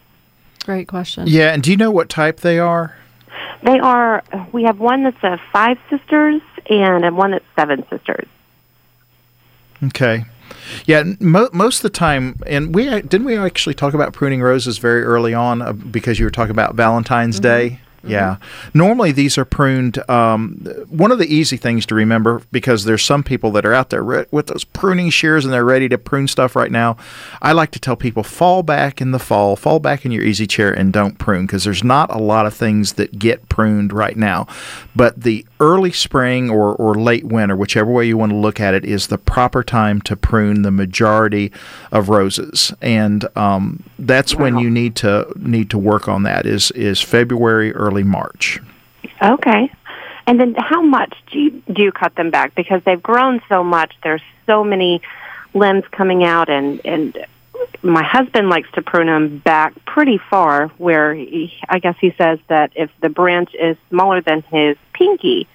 Great 0.64 0.87
question. 0.87 1.24
Yeah, 1.27 1.53
and 1.53 1.62
do 1.62 1.70
you 1.70 1.77
know 1.77 1.90
what 1.90 2.09
type 2.09 2.40
they 2.40 2.59
are? 2.59 2.96
They 3.62 3.79
are, 3.81 4.22
we 4.53 4.64
have 4.64 4.79
one 4.79 5.03
that's 5.05 5.22
a 5.22 5.40
five 5.53 5.79
sisters 5.90 6.40
and 6.70 7.05
a 7.05 7.12
one 7.12 7.33
that's 7.33 7.44
seven 7.57 7.85
sisters. 7.88 8.29
Okay. 9.83 10.24
Yeah, 10.87 11.04
mo- 11.20 11.50
most 11.52 11.78
of 11.78 11.82
the 11.82 11.90
time, 11.90 12.37
and 12.46 12.74
we 12.74 12.84
didn't 12.88 13.24
we 13.24 13.37
actually 13.37 13.74
talk 13.74 13.94
about 13.94 14.12
pruning 14.12 14.40
roses 14.42 14.78
very 14.78 15.02
early 15.02 15.34
on 15.34 15.62
uh, 15.62 15.72
because 15.72 16.18
you 16.18 16.26
were 16.26 16.30
talking 16.30 16.50
about 16.50 16.74
Valentine's 16.74 17.40
Day. 17.40 17.80
Yeah. 18.04 18.37
Normally, 18.74 19.12
these 19.12 19.38
are 19.38 19.44
pruned. 19.44 19.98
Um, 20.08 20.64
one 20.88 21.12
of 21.12 21.18
the 21.18 21.32
easy 21.32 21.56
things 21.56 21.87
to 21.87 21.94
remember, 21.94 22.42
because 22.52 22.84
there's 22.84 23.04
some 23.04 23.22
people 23.22 23.50
that 23.52 23.66
are 23.66 23.74
out 23.74 23.90
there 23.90 24.02
re- 24.02 24.26
with 24.30 24.46
those 24.46 24.64
pruning 24.64 25.11
shears 25.11 25.44
and 25.44 25.52
they're 25.52 25.64
ready 25.64 25.88
to 25.88 25.98
prune 25.98 26.28
stuff 26.28 26.54
right 26.54 26.70
now. 26.70 26.96
I 27.42 27.52
like 27.52 27.70
to 27.72 27.80
tell 27.80 27.96
people 27.96 28.22
fall 28.22 28.62
back 28.62 29.00
in 29.00 29.11
the 29.11 29.18
fall, 29.18 29.56
fall 29.56 29.80
back 29.80 30.04
in 30.04 30.12
your 30.12 30.22
easy 30.22 30.46
chair, 30.46 30.72
and 30.72 30.92
don't 30.92 31.18
prune 31.18 31.46
because 31.46 31.64
there's 31.64 31.84
not 31.84 32.11
a 32.12 32.18
lot 32.18 32.46
of 32.46 32.54
things 32.54 32.94
that 32.94 33.18
get 33.18 33.48
pruned 33.48 33.92
right 33.92 34.16
now. 34.16 34.46
But 34.94 35.22
the 35.22 35.44
early 35.61 35.92
spring 35.92 36.50
or, 36.50 36.74
or 36.76 36.94
late 36.94 37.24
winter, 37.24 37.56
whichever 37.56 37.90
way 37.90 38.06
you 38.06 38.16
want 38.16 38.30
to 38.30 38.37
look 38.37 38.61
at 38.61 38.74
it, 38.74 38.84
is 38.84 39.08
the 39.08 39.18
proper 39.18 39.62
time 39.62 40.00
to 40.02 40.16
prune 40.16 40.62
the 40.62 40.70
majority 40.70 41.52
of 41.92 42.08
roses, 42.08 42.72
and 42.80 43.26
um, 43.37 43.82
that's 43.98 44.34
when 44.34 44.58
you 44.58 44.70
need 44.70 44.96
to 44.96 45.32
need 45.37 45.70
to 45.70 45.78
work 45.78 46.08
on 46.08 46.22
that. 46.22 46.46
Is 46.46 46.70
is 46.72 47.00
February, 47.00 47.72
early 47.88 48.05
March. 48.05 48.61
Okay. 49.22 49.72
And 50.27 50.38
then 50.38 50.55
how 50.59 50.83
much 50.83 51.14
do 51.33 51.38
you, 51.38 51.62
do 51.72 51.83
you 51.83 51.92
cut 51.92 52.14
them 52.14 52.31
back? 52.31 52.55
Because 52.55 52.83
they've 52.85 53.03
grown 53.03 53.40
so 53.48 53.64
much. 53.64 53.94
There's 54.03 54.22
so 54.46 54.62
many 54.62 55.01
limbs 55.55 55.85
coming 55.90 56.22
out 56.22 56.51
and, 56.51 56.81
and 56.85 57.27
my 57.83 58.03
husband 58.03 58.51
likes 58.51 58.70
to 58.72 58.83
prune 58.83 59.07
them 59.07 59.38
back 59.38 59.72
pretty 59.87 60.18
far 60.31 60.68
where 60.79 61.14
he, 61.14 61.55
I 61.68 61.79
guess 61.79 61.96
he 62.01 62.12
says 62.18 62.38
that 62.48 62.72
if 62.77 62.90
the 63.01 63.09
branch 63.09 63.51
is 63.55 63.77
smaller 63.88 64.20
than 64.20 64.42
his 64.42 64.77
pinky, 64.92 65.48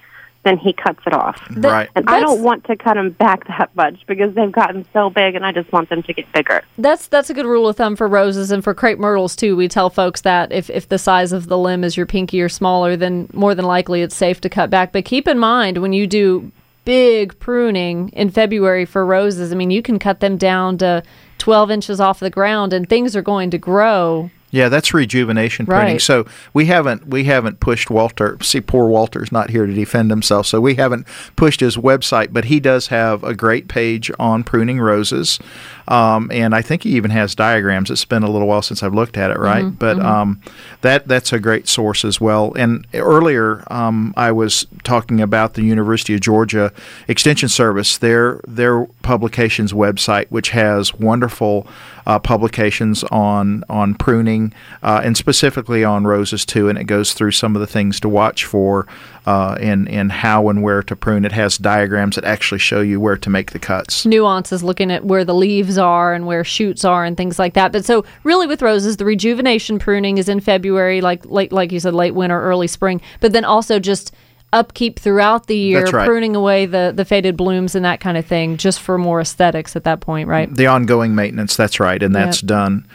then 0.44 0.58
he 0.58 0.74
cuts 0.74 1.00
it 1.06 1.14
off. 1.14 1.42
right. 1.52 1.90
And 1.96 2.10
I 2.10 2.20
don't 2.20 2.44
want 2.44 2.66
to 2.66 2.76
cut 2.76 2.96
them 2.96 3.12
back 3.12 3.48
that 3.48 3.74
much 3.76 4.06
because 4.08 4.34
they've 4.36 4.52
gotten 4.52 4.86
so 4.92 5.10
big 5.10 5.36
and 5.36 5.46
I 5.46 5.52
just 5.52 5.72
want 5.72 5.90
them 5.90 6.04
to 6.04 6.14
get 6.14 6.30
bigger. 6.34 6.64
That's 6.78 7.08
that's 7.08 7.30
a 7.30 7.34
good 7.34 7.46
rule 7.46 7.68
of 7.68 7.78
thumb 7.78 7.96
for 7.96 8.08
roses 8.08 8.52
and 8.52 8.64
for 8.64 8.74
crepe 8.74 9.00
myrtles 9.00 9.36
too. 9.36 9.56
We 9.56 9.68
tell 9.68 9.90
folks 9.90 10.22
that 10.22 10.52
if, 10.52 10.70
if 10.70 10.90
the 10.90 10.98
size 10.98 11.32
of 11.32 11.48
the 11.48 11.58
limb 11.58 11.84
is 11.84 11.96
your 11.96 12.06
pinky 12.06 12.42
or 12.42 12.50
smaller, 12.50 12.96
then 12.98 13.30
more 13.34 13.56
than 13.56 13.66
likely 13.66 14.02
it's 14.02 14.16
safe 14.16 14.42
to 14.42 14.50
cut 14.50 14.70
back. 14.70 14.92
But 14.92 15.06
keep 15.06 15.28
in 15.28 15.40
mind 15.40 15.78
when 15.78 15.94
you 15.94 16.08
do 16.08 16.52
big 16.86 17.40
pruning 17.40 18.10
in 18.10 18.30
February 18.30 18.86
for 18.86 19.06
roses, 19.06 19.54
I 19.54 19.56
mean 19.56 19.72
you 19.72 19.82
can 19.82 19.98
cut 19.98 20.20
them 20.20 20.38
down 20.38 20.78
to 20.80 21.04
12 21.38 21.72
inches 21.72 22.00
off 22.00 22.20
the 22.20 22.30
ground 22.30 22.74
and 22.74 22.88
things 22.88 23.16
are 23.16 23.22
going 23.22 23.50
to 23.52 23.58
grow 23.58 24.30
Yeah, 24.54 24.70
that's 24.70 24.94
rejuvenation 24.94 25.66
pruning. 25.66 25.94
Right. 25.96 26.02
So 26.02 26.28
we 26.54 26.68
haven't 26.68 27.08
we 27.08 27.24
haven't 27.24 27.60
pushed 27.60 27.90
Walter. 27.90 28.38
See, 28.44 28.62
poor 28.62 28.88
Walter's 28.88 29.32
not 29.32 29.50
here 29.50 29.66
to 29.66 29.74
defend 29.74 30.12
himself, 30.12 30.46
so 30.46 30.62
we 30.62 30.76
haven't 30.76 31.08
pushed 31.36 31.60
his 31.60 31.76
website. 31.76 32.32
But 32.32 32.46
he 32.46 32.60
does 32.60 32.88
have 32.88 33.24
a 33.24 33.34
great 33.34 33.68
page 33.68 34.12
on 34.20 34.44
pruning 34.44 34.80
roses, 34.80 35.40
um, 35.88 36.30
and 36.32 36.54
I 36.54 36.62
think 36.62 36.84
he 36.84 36.92
even 36.92 37.10
has 37.10 37.34
diagrams. 37.34 37.90
It's 37.90 38.06
been 38.06 38.22
a 38.22 38.30
little 38.30 38.48
while 38.48 38.62
since 38.62 38.84
I've 38.84 38.94
looked 38.94 39.18
at 39.18 39.32
it, 39.32 39.40
right? 39.40 39.66
Mhm, 39.66 39.80
but 39.80 39.98
mhm. 39.98 40.06
um, 40.06 40.42
that 40.82 41.08
that's 41.08 41.34
a 41.34 41.40
great 41.40 41.68
source 41.68 42.06
as 42.06 42.22
well. 42.22 42.54
And 42.56 42.86
earlier, 42.94 43.64
um, 43.72 44.14
I 44.16 44.32
was 44.32 44.68
talking 44.84 45.20
about 45.20 45.56
the 45.56 45.64
University 45.64 46.14
of 46.14 46.22
Georgia 46.22 46.72
Extension 47.08 47.50
Service, 47.50 47.98
their 47.98 48.40
their 48.48 48.86
publications 49.02 49.74
website, 49.74 50.28
which 50.30 50.52
has 50.52 50.94
wonderful 50.94 51.66
uh, 52.06 52.20
publications 52.20 53.04
on 53.06 53.64
on 53.70 53.96
pruning 53.96 54.54
uh, 54.82 55.02
and 55.04 55.18
specifically 55.18 55.84
on 55.84 56.06
roses 56.06 56.46
too. 56.46 56.70
And 56.70 56.78
it 56.78 56.86
goes 56.86 57.14
through 57.14 57.32
some 57.32 57.56
of 57.56 57.60
the 57.60 57.68
things 57.68 58.00
to 58.02 58.10
watch 58.10 58.46
for 58.46 58.88
uh, 59.26 59.58
and 59.60 59.88
and 59.90 60.12
how 60.12 60.50
and 60.50 60.62
where 60.62 60.84
to 60.84 60.96
prune. 60.96 61.26
It 61.26 61.32
has 61.32 61.58
diagrams 61.58 62.16
that 62.16 62.26
actually 62.26 62.60
show 62.60 62.82
you 62.82 63.00
where 63.00 63.18
to 63.18 63.30
make 63.30 63.52
the 63.52 63.60
cuts. 63.60 64.06
nuances 64.06 64.64
looking 64.64 64.92
at 64.92 65.06
where 65.06 65.26
the 65.26 65.36
leaves 65.36 65.78
are 65.78 66.14
and 66.14 66.26
where 66.26 66.44
shoots 66.44 66.84
are 66.84 67.06
and 67.06 67.16
things 67.16 67.40
like 67.40 67.54
that. 67.54 67.72
But 67.72 67.86
so 67.86 68.06
really 68.24 68.48
with 68.48 68.62
roses, 68.62 68.98
the 68.98 69.06
rejuvenation 69.06 69.80
pruning 69.80 70.18
is 70.18 70.30
in 70.30 70.40
February, 70.40 71.02
like 71.02 71.26
like 71.26 71.52
like 71.52 71.72
you 71.72 71.80
said, 71.80 71.94
late 71.94 72.16
winter, 72.16 72.42
early 72.42 72.68
spring. 72.68 73.02
But 73.20 73.34
then 73.34 73.46
also 73.46 73.80
just 73.80 74.14
upkeep 74.54 75.00
throughout 75.00 75.48
the 75.48 75.58
year, 75.58 75.84
right. 75.86 76.06
pruning 76.08 76.36
away 76.36 76.66
the 76.66 76.94
the 76.96 77.04
faded 77.06 77.36
blooms 77.36 77.76
and 77.76 77.84
that 77.84 78.00
kind 78.00 78.18
of 78.18 78.26
thing, 78.26 78.56
just 78.58 78.80
for 78.80 78.98
more 78.98 79.20
aesthetics 79.20 79.76
at 79.76 79.84
that 79.84 80.00
point, 80.00 80.28
right? 80.30 80.54
The 80.54 80.68
ongoing 80.68 81.16
maintenance, 81.16 81.56
that's 81.58 81.80
right, 81.80 82.02
and 82.02 82.16
that's 82.16 82.42
Yep. 82.42 82.48
done. 82.48 82.86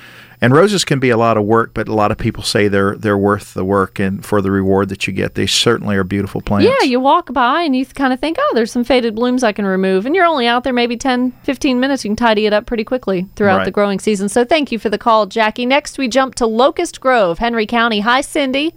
And 0.40 0.54
roses 0.54 0.84
can 0.84 1.00
be 1.00 1.10
a 1.10 1.16
lot 1.16 1.36
of 1.36 1.42
work, 1.42 1.72
but 1.74 1.88
a 1.88 1.94
lot 1.94 2.12
of 2.12 2.16
people 2.16 2.44
say 2.44 2.68
they're 2.68 2.94
they're 2.94 3.18
worth 3.18 3.54
the 3.54 3.64
work 3.64 3.98
and 3.98 4.24
for 4.24 4.40
the 4.40 4.52
reward 4.52 4.88
that 4.90 5.04
you 5.08 5.12
get. 5.12 5.34
They 5.34 5.46
certainly 5.48 5.96
are 5.96 6.04
beautiful 6.04 6.40
plants. 6.40 6.70
Yeah, 6.70 6.86
you 6.86 7.00
walk 7.00 7.32
by 7.32 7.62
and 7.62 7.74
you 7.74 7.84
kind 7.86 8.12
of 8.12 8.20
think, 8.20 8.36
oh, 8.38 8.52
there's 8.54 8.70
some 8.70 8.84
faded 8.84 9.16
blooms 9.16 9.42
I 9.42 9.50
can 9.50 9.66
remove. 9.66 10.06
And 10.06 10.14
you're 10.14 10.24
only 10.26 10.46
out 10.46 10.62
there 10.62 10.72
maybe 10.72 10.96
10, 10.96 11.32
15 11.42 11.80
minutes. 11.80 12.04
You 12.04 12.10
can 12.10 12.16
tidy 12.16 12.46
it 12.46 12.52
up 12.52 12.66
pretty 12.66 12.84
quickly 12.84 13.26
throughout 13.34 13.56
Right. 13.58 13.64
the 13.64 13.72
growing 13.72 13.98
season. 13.98 14.28
So 14.28 14.44
thank 14.44 14.70
you 14.70 14.78
for 14.78 14.88
the 14.88 14.96
call, 14.98 15.26
Jackie. 15.26 15.66
Next, 15.66 15.98
we 15.98 16.06
jump 16.06 16.36
to 16.36 16.46
Locust 16.46 17.00
Grove, 17.00 17.40
Henry 17.40 17.66
County. 17.66 17.98
Hi, 17.98 18.20
Cindy. 18.20 18.74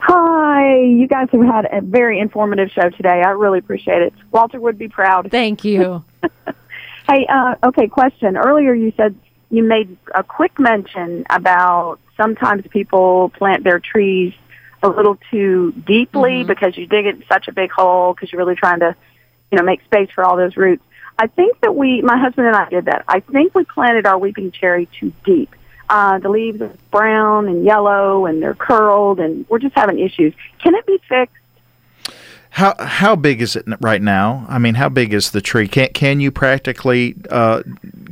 Hi, 0.00 0.76
you 0.76 1.06
guys 1.08 1.28
have 1.32 1.42
had 1.42 1.68
a 1.70 1.80
very 1.80 2.20
informative 2.20 2.70
show 2.70 2.88
today. 2.90 3.22
I 3.24 3.30
really 3.30 3.58
appreciate 3.58 4.02
it. 4.02 4.14
Walter 4.30 4.60
would 4.60 4.78
be 4.78 4.88
proud. 4.88 5.30
Thank 5.30 5.64
you. 5.64 6.04
hey, 7.08 7.26
uh, 7.26 7.56
okay, 7.64 7.88
question. 7.88 8.36
Earlier 8.36 8.74
you 8.74 8.92
said 8.96 9.16
you 9.50 9.62
made 9.62 9.96
a 10.14 10.22
quick 10.22 10.58
mention 10.58 11.24
about 11.30 11.98
sometimes 12.16 12.66
people 12.68 13.30
plant 13.30 13.64
their 13.64 13.80
trees 13.80 14.34
a 14.82 14.88
little 14.88 15.18
too 15.30 15.72
deeply 15.72 16.44
because 16.44 16.76
you 16.76 16.86
dig 16.86 17.06
it 17.06 17.16
in 17.16 17.24
such 17.28 17.48
a 17.48 17.52
big 17.52 17.70
hole 17.70 18.14
because 18.14 18.30
you're 18.30 18.38
really 18.38 18.54
trying 18.54 18.80
to, 18.80 18.94
you 19.50 19.58
know, 19.58 19.64
make 19.64 19.82
space 19.84 20.08
for 20.14 20.22
all 20.24 20.36
those 20.36 20.56
roots. 20.56 20.82
I 21.18 21.26
think 21.26 21.60
that 21.62 21.74
we, 21.74 22.00
my 22.02 22.16
husband 22.16 22.46
and 22.46 22.54
I 22.54 22.68
did 22.68 22.84
that. 22.84 23.04
I 23.08 23.20
think 23.20 23.54
we 23.54 23.64
planted 23.64 24.06
our 24.06 24.16
weeping 24.16 24.52
cherry 24.52 24.86
too 25.00 25.12
deep. 25.24 25.54
Uh, 25.90 26.18
the 26.18 26.28
leaves 26.28 26.60
are 26.60 26.72
brown 26.90 27.48
and 27.48 27.64
yellow 27.64 28.26
and 28.26 28.42
they're 28.42 28.54
curled 28.54 29.20
and 29.20 29.48
we're 29.48 29.58
just 29.58 29.74
having 29.74 29.98
issues. 29.98 30.34
Can 30.62 30.74
it 30.74 30.86
be 30.86 30.98
fixed? 31.08 31.34
How 32.50 32.74
how 32.78 33.14
big 33.14 33.40
is 33.40 33.56
it 33.56 33.66
right 33.80 34.02
now? 34.02 34.44
I 34.48 34.58
mean, 34.58 34.74
how 34.74 34.88
big 34.88 35.12
is 35.14 35.30
the 35.30 35.40
tree? 35.40 35.68
Can 35.68 35.90
can 35.90 36.18
you 36.20 36.30
practically 36.30 37.14
uh, 37.30 37.62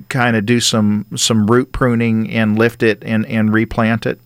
kind 0.09 0.37
of 0.37 0.47
do 0.47 0.61
some 0.61 1.07
some 1.17 1.47
root 1.47 1.73
pruning 1.73 2.31
and 2.31 2.59
lift 2.59 2.83
it 2.83 3.03
and 3.03 3.27
and 3.27 3.53
replant 3.53 4.07
it? 4.07 4.21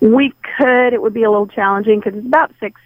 We 0.00 0.32
could. 0.56 0.92
It 0.92 1.02
would 1.02 1.14
be 1.14 1.22
a 1.22 1.30
little 1.30 1.48
challenging 1.48 2.00
because 2.00 2.16
it's 2.16 2.26
about 2.26 2.52
six. 2.60 2.80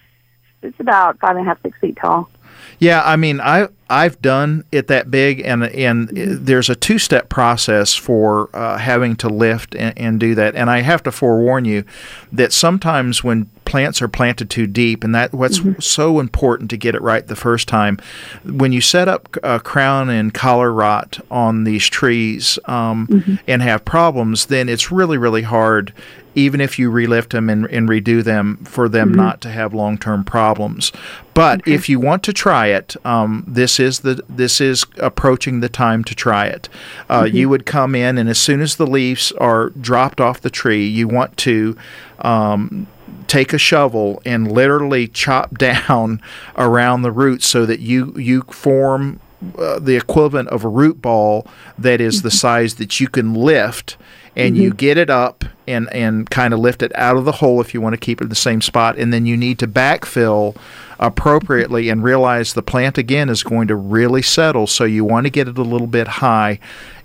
It's 0.62 0.78
about 0.80 1.18
five 1.18 1.36
and 1.36 1.40
a 1.40 1.48
half, 1.48 1.60
six 1.62 1.78
feet 1.80 1.96
tall. 1.96 2.30
Yeah, 2.78 3.02
I 3.04 3.16
mean, 3.16 3.40
I 3.40 3.68
I've 3.88 4.20
done 4.20 4.64
it 4.72 4.88
that 4.88 5.10
big, 5.10 5.40
and 5.40 5.64
and 5.64 6.08
there's 6.08 6.68
a 6.68 6.74
two 6.74 6.98
step 6.98 7.28
process 7.28 7.94
for 7.94 8.50
uh, 8.52 8.78
having 8.78 9.16
to 9.16 9.28
lift 9.28 9.74
and, 9.76 9.96
and 9.96 10.20
do 10.20 10.34
that. 10.34 10.56
And 10.56 10.68
I 10.68 10.80
have 10.80 11.02
to 11.04 11.12
forewarn 11.12 11.64
you 11.64 11.84
that 12.32 12.52
sometimes 12.52 13.22
when 13.22 13.46
plants 13.64 14.02
are 14.02 14.08
planted 14.08 14.50
too 14.50 14.66
deep, 14.66 15.04
and 15.04 15.14
that 15.14 15.32
what's 15.32 15.60
so 15.78 16.20
important 16.20 16.68
to 16.70 16.76
get 16.76 16.94
it 16.94 17.02
right 17.02 17.26
the 17.26 17.36
first 17.36 17.68
time. 17.68 17.98
When 18.44 18.72
you 18.72 18.80
set 18.80 19.08
up 19.08 19.36
uh, 19.42 19.60
crown 19.60 20.10
and 20.10 20.34
collar 20.34 20.72
rot 20.72 21.18
on 21.30 21.64
these 21.64 21.86
trees 21.88 22.58
um, 22.66 23.38
and 23.46 23.62
have 23.62 23.84
problems, 23.84 24.46
then 24.46 24.68
it's 24.68 24.90
really 24.90 25.16
really 25.16 25.42
hard. 25.42 25.92
Even 26.36 26.60
if 26.60 26.78
you 26.78 26.90
relift 26.92 27.30
them 27.30 27.50
and, 27.50 27.64
and 27.66 27.88
redo 27.88 28.22
them, 28.22 28.58
for 28.64 28.88
them 28.88 29.12
Mhm. 29.12 29.16
not 29.16 29.40
to 29.40 29.48
have 29.50 29.74
long 29.74 29.98
term 29.98 30.22
problems. 30.22 30.92
But 31.34 31.60
if 31.66 31.88
you 31.88 31.98
want 31.98 32.22
to 32.24 32.32
try 32.32 32.66
it, 32.68 32.94
um, 33.04 33.42
this 33.48 33.80
is 33.80 34.00
the 34.00 34.22
this 34.28 34.60
is 34.60 34.86
approaching 34.98 35.60
the 35.60 35.68
time 35.68 36.04
to 36.04 36.14
try 36.14 36.44
it. 36.46 36.68
Uh, 37.10 37.22
Mhm. 37.24 37.32
You 37.34 37.48
would 37.48 37.66
come 37.66 37.94
in, 37.94 38.16
and 38.18 38.28
as 38.28 38.38
soon 38.38 38.60
as 38.60 38.76
the 38.76 38.86
leaves 38.86 39.32
are 39.38 39.70
dropped 39.80 40.20
off 40.20 40.40
the 40.40 40.50
tree, 40.50 40.86
you 40.86 41.08
want 41.08 41.36
to 41.38 41.76
um, 42.20 42.86
take 43.26 43.52
a 43.52 43.58
shovel 43.58 44.22
and 44.24 44.50
literally 44.52 45.08
chop 45.08 45.58
down 45.68 46.20
around 46.56 47.02
the 47.02 47.10
roots 47.12 47.46
so 47.46 47.66
that 47.66 47.80
you 47.80 48.14
you 48.16 48.42
form 48.50 49.20
uh, 49.58 49.78
the 49.78 49.96
equivalent 49.96 50.48
of 50.48 50.64
a 50.64 50.68
root 50.68 51.02
ball 51.02 51.46
that 51.78 52.00
is 52.00 52.22
the 52.22 52.30
size 52.30 52.74
that 52.76 53.00
you 53.00 53.06
can 53.08 53.34
lift 53.34 53.96
and 54.36 54.56
you 54.56 54.72
Mhm. 54.72 54.76
get 54.76 54.98
it 54.98 55.10
up 55.10 55.44
and 55.66 55.88
and 55.92 56.28
kind 56.30 56.52
of 56.54 56.60
lift 56.60 56.82
it 56.82 56.92
out 56.94 57.16
of 57.16 57.24
the 57.24 57.32
hole 57.32 57.60
if 57.60 57.72
you 57.74 57.80
want 57.80 57.94
to 57.94 57.98
keep 57.98 58.20
it 58.20 58.24
in 58.24 58.28
the 58.30 58.34
same 58.36 58.60
spot 58.60 58.96
and 58.98 59.12
then 59.12 59.26
you 59.26 59.36
need 59.36 59.58
to 59.58 59.66
backfill 59.66 60.54
appropriately 61.00 61.88
and 61.88 62.02
realize 62.02 62.54
the 62.54 62.62
plant 62.62 62.96
again 62.98 63.28
is 63.28 63.42
going 63.42 63.68
to 63.68 63.74
really 63.74 64.22
settle 64.22 64.66
so 64.66 64.84
you 64.84 65.04
want 65.04 65.24
to 65.24 65.30
get 65.30 65.46
it 65.48 65.58
a 65.58 65.62
little 65.62 65.86
bit 65.86 66.06
high 66.08 66.58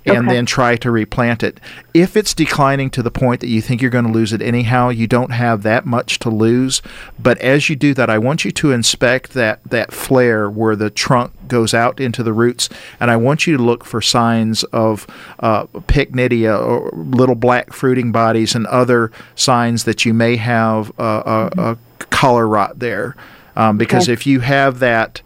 and 0.06 0.26
Okay. 0.26 0.36
then 0.36 0.46
try 0.46 0.76
to 0.78 0.90
replant 0.92 1.44
it. 1.44 1.60
If 1.94 2.18
it's 2.18 2.34
declining 2.34 2.90
to 2.92 3.04
the 3.04 3.12
point 3.12 3.40
that 3.42 3.48
you 3.50 3.62
think 3.62 3.82
you're 3.82 3.92
going 3.92 4.06
to 4.08 4.12
lose 4.12 4.34
it 4.34 4.42
anyhow, 4.42 4.90
you 4.90 5.06
don't 5.08 5.32
have 5.32 5.62
that 5.64 5.86
much 5.86 6.18
to 6.20 6.30
lose. 6.30 6.82
But 7.20 7.38
as 7.40 7.70
you 7.70 7.76
do 7.76 7.94
that, 7.94 8.10
I 8.10 8.18
want 8.18 8.44
you 8.44 8.52
to 8.52 8.72
inspect 8.72 9.34
that 9.34 9.60
that 9.66 9.92
flare 9.94 10.50
where 10.50 10.76
the 10.76 10.90
trunk 10.90 11.34
goes 11.48 11.74
out 11.74 12.00
into 12.00 12.24
the 12.24 12.34
roots, 12.34 12.70
and 13.00 13.12
I 13.12 13.18
want 13.18 13.46
you 13.46 13.58
to 13.58 13.64
look 13.64 13.84
for 13.86 14.02
signs 14.02 14.64
of 14.66 15.06
uh, 15.40 15.66
pycnidia 15.66 16.58
or 16.60 16.90
little 16.94 17.36
black 17.36 17.74
fruiting 17.74 18.12
bodies 18.12 18.56
and 18.56 18.66
other 18.68 19.12
signs 19.36 19.84
that 19.84 20.06
you 20.06 20.14
may 20.14 20.36
have 20.38 20.92
uh, 21.00 21.50
a, 21.56 21.62
a 21.62 21.78
collar 22.06 22.48
rot 22.48 22.80
there. 22.80 23.16
Um, 23.56 23.78
because 23.78 24.04
Okay. 24.06 24.14
if 24.14 24.26
you 24.26 24.40
have 24.40 24.80
that 24.80 25.22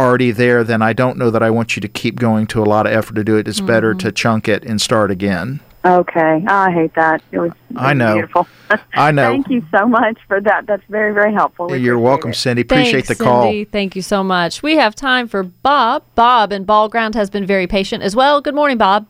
already 0.00 0.30
there, 0.30 0.64
then 0.64 0.82
I 0.82 0.92
don't 0.92 1.16
know 1.18 1.30
that 1.30 1.42
I 1.42 1.50
want 1.50 1.76
you 1.76 1.80
to 1.80 1.88
keep 1.88 2.18
going 2.18 2.46
to 2.48 2.62
a 2.62 2.64
lot 2.64 2.86
of 2.86 2.92
effort 2.92 3.14
to 3.14 3.24
do 3.24 3.36
it. 3.36 3.46
It's 3.46 3.60
better 3.60 3.94
Mhm. 3.94 3.98
to 4.00 4.12
chunk 4.12 4.48
it 4.48 4.64
and 4.64 4.80
start 4.80 5.10
again. 5.10 5.60
Okay, 5.84 6.44
I 6.46 6.70
hate 6.70 6.94
that. 6.94 7.22
It 7.32 7.38
was 7.38 7.52
I 7.74 7.94
know. 7.94 8.12
beautiful. 8.14 8.46
I 8.94 9.10
know. 9.12 9.30
Thank 9.32 9.48
you 9.48 9.62
so 9.74 9.86
much 9.86 10.18
for 10.28 10.38
that. 10.40 10.66
That's 10.66 10.82
very, 10.90 11.14
very 11.14 11.32
helpful. 11.32 11.68
We 11.68 11.78
You're 11.78 11.98
welcome, 11.98 12.30
it. 12.32 12.36
Cindy. 12.36 12.62
Appreciate 12.62 13.06
Thanks, 13.06 13.08
the 13.08 13.14
call. 13.24 13.44
Cindy. 13.44 13.64
Thank 13.64 13.96
you 13.96 14.02
so 14.02 14.22
much. 14.22 14.62
We 14.62 14.76
have 14.76 14.94
time 14.94 15.26
for 15.26 15.42
Bob. 15.42 16.02
Bob 16.14 16.52
in 16.52 16.64
Ball 16.64 16.88
Ground 16.90 17.14
has 17.14 17.30
been 17.30 17.46
very 17.46 17.66
patient 17.66 18.02
as 18.02 18.14
well. 18.14 18.42
Good 18.42 18.54
morning, 18.54 18.76
Bob. 18.76 19.06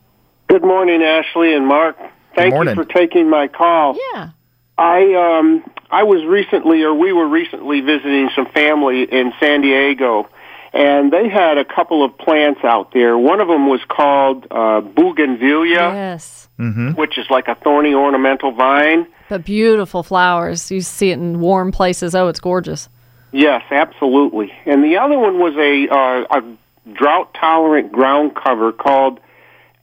Good 0.47 0.63
morning, 0.63 1.01
Ashley 1.03 1.53
and 1.53 1.67
Mark. 1.67 1.97
Thank 2.35 2.53
morning. 2.53 2.77
you 2.77 2.83
for 2.83 2.89
taking 2.89 3.29
my 3.29 3.47
call. 3.49 3.97
Yeah. 4.13 4.29
I 4.77 5.13
um 5.13 5.63
I 5.91 6.03
was 6.03 6.23
recently 6.25 6.81
or 6.83 6.93
we 6.93 7.11
were 7.11 7.27
recently 7.27 7.81
visiting 7.81 8.29
some 8.33 8.45
family 8.47 9.03
in 9.03 9.33
San 9.41 9.59
Diego 9.61 10.29
and 10.73 11.11
they 11.11 11.27
had 11.29 11.57
a 11.57 11.65
couple 11.65 12.03
of 12.03 12.17
plants 12.17 12.61
out 12.63 12.91
there. 12.93 13.17
One 13.17 13.41
of 13.41 13.47
them 13.47 13.67
was 13.67 13.81
called 13.87 14.47
uh 14.51 14.81
bougainvillea, 14.81 15.93
Yes. 15.93 16.47
Mm-hmm. 16.59 16.91
which 16.91 17.17
is 17.17 17.29
like 17.29 17.47
a 17.47 17.55
thorny 17.55 17.93
ornamental 17.93 18.51
vine. 18.51 19.07
But 19.29 19.45
beautiful 19.45 20.03
flowers. 20.03 20.69
You 20.71 20.81
see 20.81 21.09
it 21.11 21.19
in 21.19 21.39
warm 21.39 21.71
places. 21.71 22.13
Oh, 22.15 22.27
it's 22.27 22.39
gorgeous. 22.39 22.89
Yes, 23.31 23.63
absolutely. 23.71 24.51
And 24.65 24.83
the 24.83 24.97
other 24.97 25.17
one 25.17 25.39
was 25.39 25.55
a 25.55 25.87
uh, 25.89 26.39
a 26.39 26.91
drought 26.93 27.33
tolerant 27.33 27.91
ground 27.91 28.35
cover 28.35 28.71
called 28.73 29.19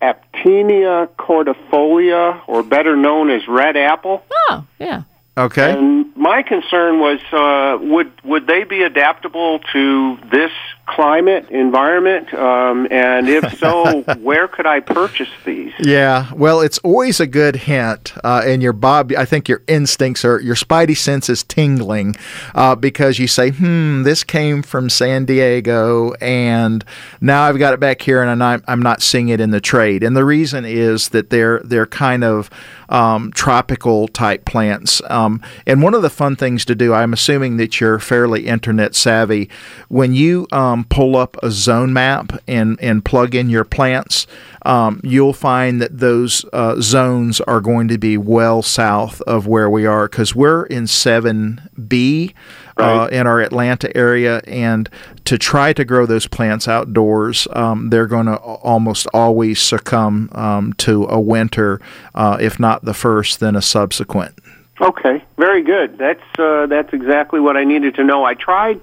Aptenia 0.03 1.09
cordifolia, 1.18 2.40
or 2.46 2.62
better 2.62 2.96
known 2.96 3.31
as 3.31 3.46
red 3.48 3.77
apple. 3.77 4.22
Oh, 4.48 4.64
yeah. 4.79 5.03
Okay. 5.37 5.72
And 5.72 6.14
my 6.16 6.42
concern 6.42 6.98
was, 7.01 7.20
uh, 7.33 7.79
would 7.85 8.11
would 8.24 8.46
they 8.46 8.64
be 8.64 8.83
adaptable 8.83 9.61
to 9.72 10.18
this 10.31 10.51
climate 10.88 11.48
environment? 11.51 12.33
Um, 12.35 12.88
and 12.90 13.29
if 13.29 13.59
so, 13.59 14.03
where 14.20 14.48
could 14.48 14.66
I 14.66 14.81
purchase 14.81 15.29
these? 15.44 15.72
Yeah, 15.79 16.33
well, 16.35 16.61
it's 16.61 16.79
always 16.79 17.20
a 17.20 17.27
good 17.27 17.57
hint, 17.57 18.14
uh, 18.24 18.42
and 18.44 18.62
your 18.62 18.72
Bob. 18.72 19.12
I 19.16 19.24
think 19.24 19.48
your 19.48 19.62
instincts 19.68 20.24
are 20.24 20.40
your 20.40 20.55
spidey 20.55 20.96
sense 20.96 21.29
is 21.29 21.42
tingling 21.44 22.16
uh, 22.55 22.74
because 22.74 23.18
you 23.18 23.27
say, 23.27 23.51
"Hmm, 23.51 24.03
this 24.03 24.24
came 24.24 24.62
from 24.62 24.90
San 24.90 25.24
Diego, 25.24 26.12
and 26.20 26.85
now 27.20 27.42
I've 27.44 27.59
got 27.59 27.74
it 27.74 27.81
back 27.81 28.03
here, 28.03 28.22
and 28.22 28.42
I'm 28.42 28.62
I'm 28.66 28.83
not 28.83 29.03
seeing 29.03 29.29
it 29.29 29.40
in 29.40 29.51
the 29.51 29.61
trade." 29.61 30.03
And 30.03 30.16
the 30.16 30.24
reason 30.24 30.64
is 30.64 31.11
that 31.11 31.31
they're 31.31 31.61
they're 31.61 31.87
kind 31.87 32.24
of 32.24 32.51
um, 32.88 33.33
tropical 33.33 34.09
type 34.09 34.44
plants. 34.44 35.03
Um, 35.09 35.42
and 35.66 35.83
one 35.83 35.94
of 35.94 36.03
the 36.03 36.11
fun 36.11 36.37
things 36.37 36.64
to 36.66 36.74
do, 36.74 36.94
I'm 36.94 37.12
assuming 37.12 37.57
that 37.59 37.81
you're 37.81 37.98
fairly 37.98 38.46
internet 38.46 38.94
savvy, 38.94 39.51
when 39.88 40.14
you 40.14 40.46
um, 40.53 40.78
pull 40.85 41.17
up 41.17 41.37
a 41.43 41.51
zone 41.51 41.93
map 41.93 42.33
and, 42.47 42.79
and 42.81 43.05
plug 43.05 43.35
in 43.35 43.49
your 43.51 43.64
plants, 43.64 44.27
um, 44.62 45.01
you'll 45.03 45.33
find 45.33 45.81
that 45.81 45.99
those 45.99 46.45
uh, 46.53 46.81
zones 46.81 47.41
are 47.43 47.61
going 47.61 47.88
to 47.88 47.99
be 47.99 48.17
well 48.17 48.62
south 48.62 49.21
of 49.23 49.47
where 49.47 49.71
we 49.71 49.87
are 49.87 50.09
because 50.09 50.35
we're 50.35 50.64
in 50.64 50.85
7B. 50.85 52.35
Uh, 52.81 53.09
in 53.11 53.27
our 53.27 53.41
Atlanta 53.41 53.91
area, 53.97 54.41
and 54.47 54.88
to 55.25 55.37
try 55.37 55.73
to 55.73 55.85
grow 55.85 56.07
those 56.07 56.29
plants 56.29 56.69
outdoors, 56.69 57.49
um, 57.55 57.91
they're 57.91 58.07
going 58.07 58.27
to 58.27 58.37
almost 58.37 59.09
always 59.12 59.61
succumb 59.61 60.29
um, 60.31 60.73
to 60.75 61.05
a 61.07 61.19
winter, 61.19 61.81
uh, 62.14 62.38
if 62.41 62.61
not 62.61 62.85
the 62.85 62.95
first, 62.95 63.41
then 63.41 63.57
a 63.57 63.62
subsequent. 63.62 64.38
Okay, 64.81 65.25
very 65.37 65.62
good. 65.62 65.99
That's 65.99 66.23
uh, 66.38 66.67
that's 66.67 66.93
exactly 66.93 67.41
what 67.41 67.57
I 67.57 67.64
needed 67.64 67.97
to 67.97 68.05
know. 68.05 68.25
I 68.25 68.35
tried 68.35 68.81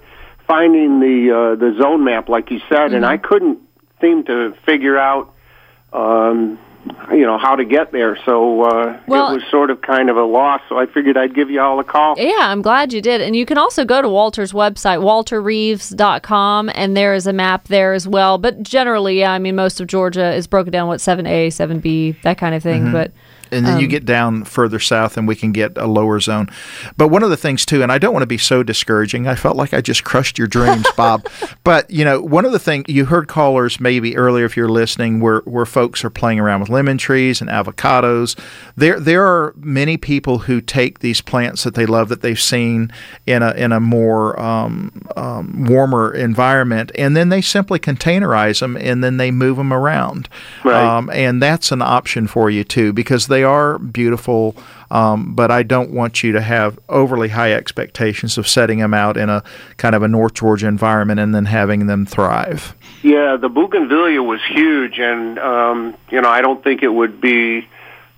finding 0.47 0.99
the 0.99 1.31
uh, 1.31 1.55
the 1.55 1.75
zone 1.81 2.03
map, 2.03 2.29
like 2.29 2.51
you 2.51 2.59
said, 2.69 2.93
and 2.93 3.05
I 3.05 3.17
couldn't 3.17 3.59
seem 4.01 4.23
to 4.25 4.53
figure 4.65 4.97
out, 4.97 5.33
um, 5.93 6.59
you 7.11 7.25
know, 7.25 7.37
how 7.39 7.55
to 7.55 7.65
get 7.65 7.91
there. 7.91 8.17
So 8.25 8.61
uh, 8.63 8.99
Well- 9.07 9.31
it 9.31 9.35
was 9.35 9.43
sort 9.49 9.69
of 9.71 9.81
kind 9.81 10.09
of 10.09 10.17
a 10.17 10.23
loss. 10.23 10.61
So 10.69 10.77
I 10.77 10.85
figured 10.85 11.17
I'd 11.17 11.33
give 11.33 11.49
you 11.49 11.59
all 11.61 11.79
a 11.79 11.83
call. 11.83 12.15
Yeah, 12.17 12.33
I'm 12.41 12.61
glad 12.61 12.93
you 12.93 13.01
did. 13.01 13.21
And 13.21 13.35
you 13.35 13.45
can 13.45 13.57
also 13.57 13.85
go 13.85 14.01
to 14.01 14.09
Walter's 14.09 14.51
website, 14.53 14.99
walterreeves.com, 15.01 16.71
and 16.75 16.95
there 16.97 17.13
is 17.13 17.27
a 17.27 17.33
map 17.33 17.67
there 17.67 17.93
as 17.93 18.07
well. 18.07 18.37
But 18.37 18.61
generally, 18.63 19.19
yeah, 19.19 19.31
I 19.31 19.39
mean, 19.39 19.55
most 19.55 19.79
of 19.81 19.87
Georgia 19.87 20.33
is 20.33 20.47
broken 20.47 20.71
down 20.71 20.87
what 20.87 20.99
7A, 20.99 21.47
7B, 21.47 22.21
that 22.23 22.37
kind 22.37 22.53
of 22.55 22.61
thing. 22.63 22.85
Mhm. 22.87 22.91
But 22.91 23.11
and 23.51 23.65
then 23.65 23.79
you 23.79 23.85
Um, 23.85 23.89
get 23.89 24.05
down 24.05 24.43
further 24.43 24.79
south 24.79 25.17
and 25.17 25.27
we 25.27 25.35
can 25.35 25.51
get 25.51 25.77
a 25.77 25.87
lower 25.87 26.19
zone. 26.19 26.49
But 26.97 27.09
one 27.09 27.23
of 27.23 27.29
the 27.29 27.37
things 27.37 27.65
too, 27.65 27.83
and 27.83 27.91
I 27.91 27.97
don't 27.97 28.13
want 28.13 28.23
to 28.23 28.27
be 28.27 28.37
so 28.37 28.63
discouraging. 28.63 29.27
I 29.27 29.35
felt 29.35 29.55
like 29.55 29.73
I 29.73 29.81
just 29.81 30.03
crushed 30.03 30.37
your 30.37 30.47
dreams, 30.47 30.85
Bob. 30.97 31.27
But 31.63 31.89
you 31.89 32.05
know, 32.05 32.21
one 32.21 32.45
of 32.45 32.51
the 32.51 32.59
things 32.59 32.85
you 32.87 33.05
heard 33.05 33.27
callers 33.27 33.79
maybe 33.79 34.15
earlier, 34.17 34.45
if 34.45 34.55
you're 34.57 34.69
listening, 34.69 35.19
where 35.19 35.39
where 35.45 35.65
folks 35.65 36.03
are 36.03 36.09
playing 36.09 36.39
around 36.39 36.59
with 36.61 36.69
lemon 36.69 36.97
trees 36.97 37.41
and 37.41 37.49
avocados. 37.49 38.37
There 38.75 38.99
there 38.99 39.25
are 39.25 39.53
many 39.57 39.97
people 39.97 40.39
who 40.39 40.61
take 40.61 40.99
these 40.99 41.21
plants 41.21 41.63
that 41.63 41.75
they 41.75 41.85
love 41.85 42.09
that 42.09 42.21
they've 42.21 42.39
seen 42.39 42.91
in 43.25 43.41
a 43.43 43.51
in 43.51 43.71
a 43.71 43.79
more 43.79 44.39
um, 44.39 44.91
um, 45.15 45.65
warmer 45.65 46.13
environment, 46.13 46.91
and 46.95 47.15
then 47.15 47.29
they 47.29 47.41
simply 47.41 47.79
containerize 47.79 48.59
them 48.59 48.75
and 48.77 49.03
then 49.03 49.17
they 49.17 49.31
move 49.31 49.57
them 49.57 49.71
around. 49.73 50.27
Right. 50.63 50.83
Um, 50.83 51.09
and 51.11 51.41
that's 51.41 51.71
an 51.71 51.81
option 51.81 52.27
for 52.27 52.49
you 52.49 52.63
too 52.63 52.93
because 52.93 53.27
they 53.27 53.34
are 53.43 53.77
beautiful. 53.79 54.55
Um, 54.91 55.33
but 55.33 55.51
I 55.51 55.63
don't 55.63 55.91
want 55.91 56.23
you 56.23 56.31
to 56.33 56.41
have 56.41 56.77
overly 56.89 57.29
high 57.29 57.53
expectations 57.53 58.37
of 58.37 58.47
setting 58.47 58.79
them 58.79 58.93
out 58.93 59.17
in 59.17 59.29
a 59.29 59.43
kind 59.77 59.95
of 59.95 60.03
a 60.03 60.07
North 60.07 60.35
Georgia 60.35 60.67
environment 60.67 61.19
and 61.19 61.33
then 61.33 61.45
having 61.45 61.87
them 61.87 62.05
thrive. 62.05 62.75
Yeah, 63.01 63.35
the 63.35 63.49
bougainvillea 63.49 64.23
was 64.23 64.41
huge, 64.47 64.99
and 64.99 65.39
um, 65.39 65.95
you 66.09 66.21
know, 66.21 66.29
I 66.29 66.41
don't 66.41 66.63
think 66.63 66.83
it 66.83 66.89
would 66.89 67.19
be 67.19 67.67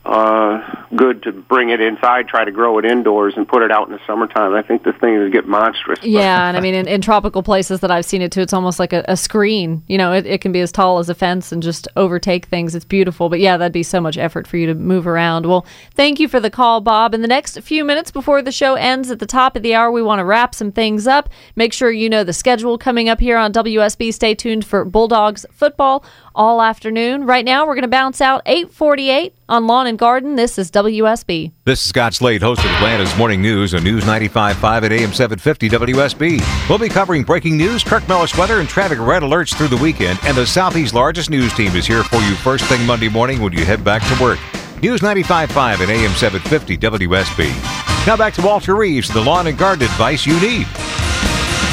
uh, 0.07 0.85
good 0.95 1.21
to 1.23 1.33
bring 1.33 1.69
it 1.69 1.81
inside, 1.81 2.29
try 2.29 2.45
to 2.45 2.51
grow 2.51 2.77
it 2.77 2.85
indoors, 2.85 3.33
and 3.35 3.45
put 3.45 3.61
it 3.61 3.71
out 3.71 3.87
in 3.87 3.93
the 3.93 3.99
summertime. 4.07 4.53
I 4.53 4.61
think 4.61 4.83
this 4.83 4.95
thing 5.01 5.17
would 5.19 5.33
get 5.33 5.45
monstrous. 5.47 6.01
yeah, 6.01 6.47
and 6.47 6.55
I 6.55 6.61
mean, 6.61 6.73
in, 6.73 6.87
in 6.87 7.01
tropical 7.01 7.43
places 7.43 7.81
that 7.81 7.91
I've 7.91 8.05
seen 8.05 8.21
it 8.21 8.31
too, 8.31 8.39
it's 8.39 8.53
almost 8.53 8.79
like 8.79 8.93
a, 8.93 9.03
a 9.09 9.17
screen. 9.17 9.83
You 9.87 9.97
know, 9.97 10.13
it, 10.13 10.25
it 10.25 10.39
can 10.39 10.53
be 10.53 10.61
as 10.61 10.71
tall 10.71 10.99
as 10.99 11.09
a 11.09 11.13
fence 11.13 11.51
and 11.51 11.61
just 11.61 11.89
overtake 11.97 12.45
things. 12.45 12.73
It's 12.73 12.85
beautiful. 12.85 13.27
But 13.27 13.41
yeah, 13.41 13.57
that'd 13.57 13.73
be 13.73 13.83
so 13.83 13.99
much 13.99 14.17
effort 14.17 14.47
for 14.47 14.55
you 14.55 14.67
to 14.67 14.75
move 14.75 15.07
around. 15.07 15.45
Well, 15.45 15.65
thank 15.93 16.21
you 16.21 16.29
for 16.29 16.39
the 16.39 16.49
call, 16.49 16.79
Bob. 16.79 17.13
In 17.13 17.21
the 17.21 17.27
next 17.27 17.59
few 17.59 17.83
minutes 17.83 18.09
before 18.09 18.41
the 18.41 18.51
show 18.51 18.75
ends 18.75 19.11
at 19.11 19.19
the 19.19 19.25
top 19.25 19.57
of 19.57 19.63
the 19.63 19.75
hour, 19.75 19.91
we 19.91 20.01
want 20.01 20.19
to 20.19 20.25
wrap 20.25 20.55
some 20.55 20.71
things 20.71 21.05
up. 21.05 21.29
Make 21.57 21.73
sure 21.73 21.91
you 21.91 22.09
know 22.09 22.23
the 22.23 22.31
schedule 22.31 22.77
coming 22.77 23.09
up 23.09 23.19
here 23.19 23.37
on 23.37 23.51
WSB. 23.51 24.13
Stay 24.13 24.35
tuned 24.35 24.63
for 24.63 24.85
Bulldogs 24.85 25.45
football 25.51 26.05
all 26.37 26.61
afternoon. 26.61 27.25
Right 27.25 27.43
now, 27.43 27.65
we're 27.65 27.73
going 27.73 27.81
to 27.81 27.87
bounce 27.87 28.21
out 28.21 28.43
848 28.45 29.33
on 29.49 29.65
Lawn 29.65 29.87
and 29.87 29.97
Garden. 29.97 30.35
This 30.35 30.59
is 30.59 30.69
WSB. 30.69 31.51
This 31.65 31.83
is 31.83 31.89
Scott 31.89 32.13
Slade, 32.13 32.43
host 32.43 32.63
of 32.63 32.71
Atlanta's 32.71 33.17
Morning 33.17 33.41
News 33.41 33.73
on 33.73 33.83
News 33.83 34.03
95.5 34.03 34.83
at 34.83 34.91
AM 34.91 35.11
750 35.11 35.69
WSB. 35.69 36.69
We'll 36.69 36.77
be 36.77 36.89
covering 36.89 37.23
breaking 37.23 37.57
news, 37.57 37.83
Kirk 37.83 38.07
Mellish 38.07 38.37
weather, 38.37 38.59
and 38.59 38.69
traffic 38.69 38.99
red 38.99 39.23
alerts 39.23 39.57
through 39.57 39.69
the 39.69 39.77
weekend. 39.77 40.19
And 40.23 40.37
the 40.37 40.45
Southeast's 40.45 40.93
largest 40.93 41.31
news 41.31 41.51
team 41.53 41.75
is 41.75 41.87
here 41.87 42.03
for 42.03 42.17
you 42.17 42.35
first 42.35 42.65
thing 42.65 42.85
Monday 42.85 43.09
morning 43.09 43.41
when 43.41 43.51
you 43.51 43.65
head 43.65 43.83
back 43.83 44.03
to 44.03 44.23
work. 44.23 44.39
News 44.83 45.01
95.5 45.01 45.49
at 45.57 45.89
AM 45.89 46.11
750 46.11 46.77
WSB. 46.77 48.05
Now 48.05 48.15
back 48.15 48.35
to 48.35 48.43
Walter 48.43 48.75
Reeves, 48.75 49.09
the 49.09 49.21
lawn 49.21 49.47
and 49.47 49.57
garden 49.57 49.85
advice 49.85 50.25
you 50.27 50.39
need. 50.39 50.67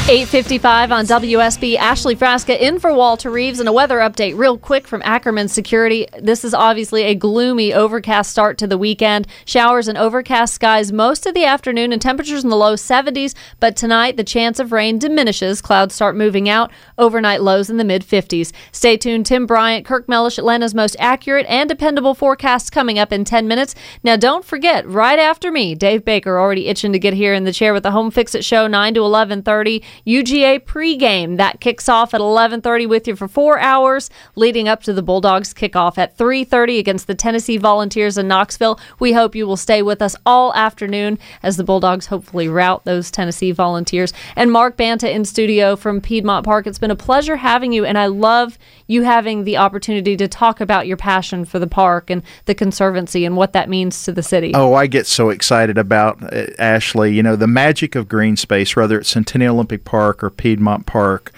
855 0.07 0.93
on 0.93 1.07
WSB. 1.07 1.77
Ashley 1.77 2.15
Frasca 2.15 2.61
in 2.61 2.79
for 2.79 2.93
Walter 2.93 3.31
Reeves 3.31 3.59
and 3.59 3.67
a 3.71 3.73
weather 3.73 4.01
update 4.01 4.37
real 4.37 4.59
quick 4.59 4.87
from 4.87 5.01
Ackerman 5.03 5.49
Security. 5.49 6.07
This 6.21 6.45
is 6.45 6.53
obviously 6.53 7.05
a 7.05 7.15
gloomy, 7.15 7.73
overcast 7.73 8.31
start 8.31 8.59
to 8.59 8.67
the 8.67 8.77
weekend. 8.77 9.27
Showers 9.47 9.89
and 9.89 9.97
overcast 9.97 10.53
skies 10.53 10.93
most 10.93 11.25
of 11.25 11.33
the 11.33 11.47
afternoon 11.47 11.91
and 11.91 12.03
temperatures 12.03 12.45
in 12.45 12.51
the 12.51 12.57
low 12.57 12.75
70s. 12.75 13.35
But 13.61 13.77
tonight, 13.77 14.19
the 14.19 14.25
chance 14.25 14.59
of 14.59 14.73
rain 14.73 14.99
diminishes. 14.99 15.63
Clouds 15.63 15.95
start 15.95 16.17
moving 16.17 16.51
out. 16.51 16.71
Overnight 16.99 17.41
lows 17.41 17.71
in 17.71 17.79
the 17.79 17.83
mid 17.83 18.03
50s. 18.03 18.53
Stay 18.73 18.99
tuned. 18.99 19.25
Tim 19.25 19.47
Bryant, 19.47 19.87
Kirk 19.87 20.07
Mellish, 20.07 20.37
Atlanta's 20.37 20.75
most 20.75 20.97
accurate 20.99 21.47
and 21.49 21.67
dependable 21.67 22.15
forecast 22.15 22.73
coming 22.73 22.99
up 22.99 23.11
in 23.11 23.25
10 23.25 23.49
minutes. 23.49 23.75
Now, 24.03 24.17
don't 24.17 24.45
forget, 24.45 24.87
right 24.87 25.19
after 25.19 25.51
me, 25.51 25.75
Dave 25.75 26.05
Baker 26.05 26.39
already 26.39 26.67
itching 26.67 26.93
to 26.93 26.99
get 26.99 27.15
here 27.15 27.33
in 27.33 27.45
the 27.45 27.55
chair 27.55 27.73
with 27.73 27.85
the 27.85 27.93
Home 27.93 28.11
Fix 28.11 28.35
It 28.35 28.45
Show, 28.45 28.67
9 28.67 28.93
to 28.93 29.01
1130. 29.01 29.83
UGA 30.07 30.61
pregame 30.61 31.37
that 31.37 31.61
kicks 31.61 31.89
off 31.89 32.15
at 32.15 32.21
11:30 32.21 32.87
with 32.87 33.09
you 33.09 33.17
for 33.17 33.29
4 33.29 33.59
hours 33.59 34.11
leading 34.37 34.69
up 34.69 34.83
to 34.83 34.93
the 34.93 35.03
Bulldogs 35.03 35.55
kickoff 35.55 35.99
at 35.99 36.17
3:30 36.17 36.79
against 36.79 37.07
the 37.07 37.15
Tennessee 37.15 37.57
Volunteers 37.57 38.19
in 38.19 38.29
Knoxville. 38.29 38.79
We 38.99 39.13
hope 39.13 39.35
you 39.35 39.47
will 39.47 39.57
stay 39.57 39.83
with 39.83 40.03
us 40.03 40.17
all 40.27 40.55
afternoon 40.55 41.19
as 41.43 41.57
the 41.57 41.65
Bulldogs 41.65 42.07
hopefully 42.07 42.49
rout 42.49 42.85
those 42.85 43.11
Tennessee 43.11 43.53
Volunteers. 43.53 44.13
And 44.37 44.53
Mark 44.53 44.77
Banta 44.77 45.11
in 45.11 45.25
studio 45.25 45.77
from 45.77 46.01
Piedmont 46.01 46.45
Park. 46.45 46.67
It's 46.67 46.79
been 46.79 46.91
a 46.91 46.97
pleasure 46.97 47.37
having 47.37 47.73
you 47.73 47.85
and 47.85 47.99
I 47.99 48.07
love 48.07 48.59
you 48.87 49.03
having 49.03 49.45
the 49.45 49.57
opportunity 49.57 50.17
to 50.17 50.29
talk 50.29 50.61
about 50.61 50.87
your 50.87 50.97
passion 50.97 51.45
for 51.45 51.59
the 51.59 51.67
park 51.67 52.11
and 52.11 52.23
the 52.45 52.55
conservancy 52.55 53.25
and 53.25 53.37
what 53.37 53.53
that 53.53 53.69
means 53.69 54.05
to 54.05 54.13
the 54.13 54.23
city. 54.23 54.53
Oh, 54.55 54.75
I 54.75 54.87
get 54.87 55.07
so 55.07 55.31
excited 55.31 55.79
about 55.79 56.23
uh, 56.23 56.47
Ashley. 56.59 57.15
You 57.15 57.23
know, 57.23 57.37
the 57.37 57.47
magic 57.47 57.95
of 57.95 58.09
green 58.09 58.37
space, 58.37 58.77
whether 58.77 58.99
it's 58.99 59.09
Centennial 59.09 59.55
Olympic 59.55 59.84
Park 59.85 60.23
or 60.23 60.31
Piedmont 60.31 60.87
Park, 60.87 61.33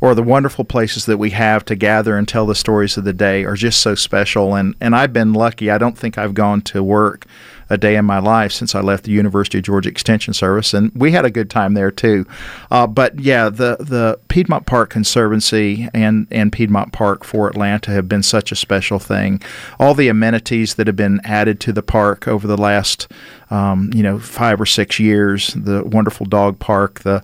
or 0.00 0.14
the 0.14 0.22
wonderful 0.22 0.64
places 0.64 1.06
that 1.06 1.18
we 1.18 1.30
have 1.30 1.64
to 1.66 1.74
gather 1.74 2.16
and 2.16 2.26
tell 2.26 2.46
the 2.46 2.54
stories 2.54 2.96
of 2.96 3.04
the 3.04 3.12
day 3.12 3.44
are 3.44 3.56
just 3.56 3.80
so 3.80 3.94
special. 3.94 4.54
And 4.54 4.74
and 4.80 4.94
I've 4.94 5.12
been 5.12 5.32
lucky. 5.32 5.70
I 5.70 5.78
don't 5.78 5.96
think 5.98 6.18
I've 6.18 6.34
gone 6.34 6.62
to 6.62 6.82
work 6.82 7.26
a 7.72 7.78
day 7.78 7.96
in 7.96 8.04
my 8.04 8.18
life 8.18 8.52
since 8.52 8.74
I 8.74 8.80
left 8.80 9.04
the 9.04 9.12
University 9.12 9.58
of 9.58 9.64
Georgia 9.64 9.88
Extension 9.88 10.34
Service, 10.34 10.74
and 10.74 10.92
we 10.94 11.12
had 11.12 11.24
a 11.24 11.30
good 11.30 11.48
time 11.48 11.72
there 11.72 11.90
too. 11.90 12.26
Uh, 12.70 12.86
but 12.86 13.18
yeah, 13.18 13.48
the 13.48 13.78
the 13.80 14.20
Piedmont 14.28 14.66
Park 14.66 14.90
Conservancy 14.90 15.88
and 15.94 16.26
and 16.30 16.52
Piedmont 16.52 16.92
Park 16.92 17.24
for 17.24 17.48
Atlanta 17.48 17.90
have 17.90 18.08
been 18.08 18.22
such 18.22 18.52
a 18.52 18.56
special 18.56 18.98
thing. 18.98 19.40
All 19.80 19.94
the 19.94 20.08
amenities 20.08 20.74
that 20.74 20.86
have 20.86 20.96
been 20.96 21.20
added 21.24 21.60
to 21.60 21.72
the 21.72 21.82
park 21.82 22.28
over 22.28 22.46
the 22.46 22.58
last 22.58 23.10
um, 23.50 23.90
you 23.94 24.02
know 24.02 24.18
five 24.18 24.60
or 24.60 24.66
six 24.66 25.00
years, 25.00 25.54
the 25.54 25.82
wonderful 25.82 26.26
dog 26.26 26.58
park, 26.58 27.00
the 27.00 27.22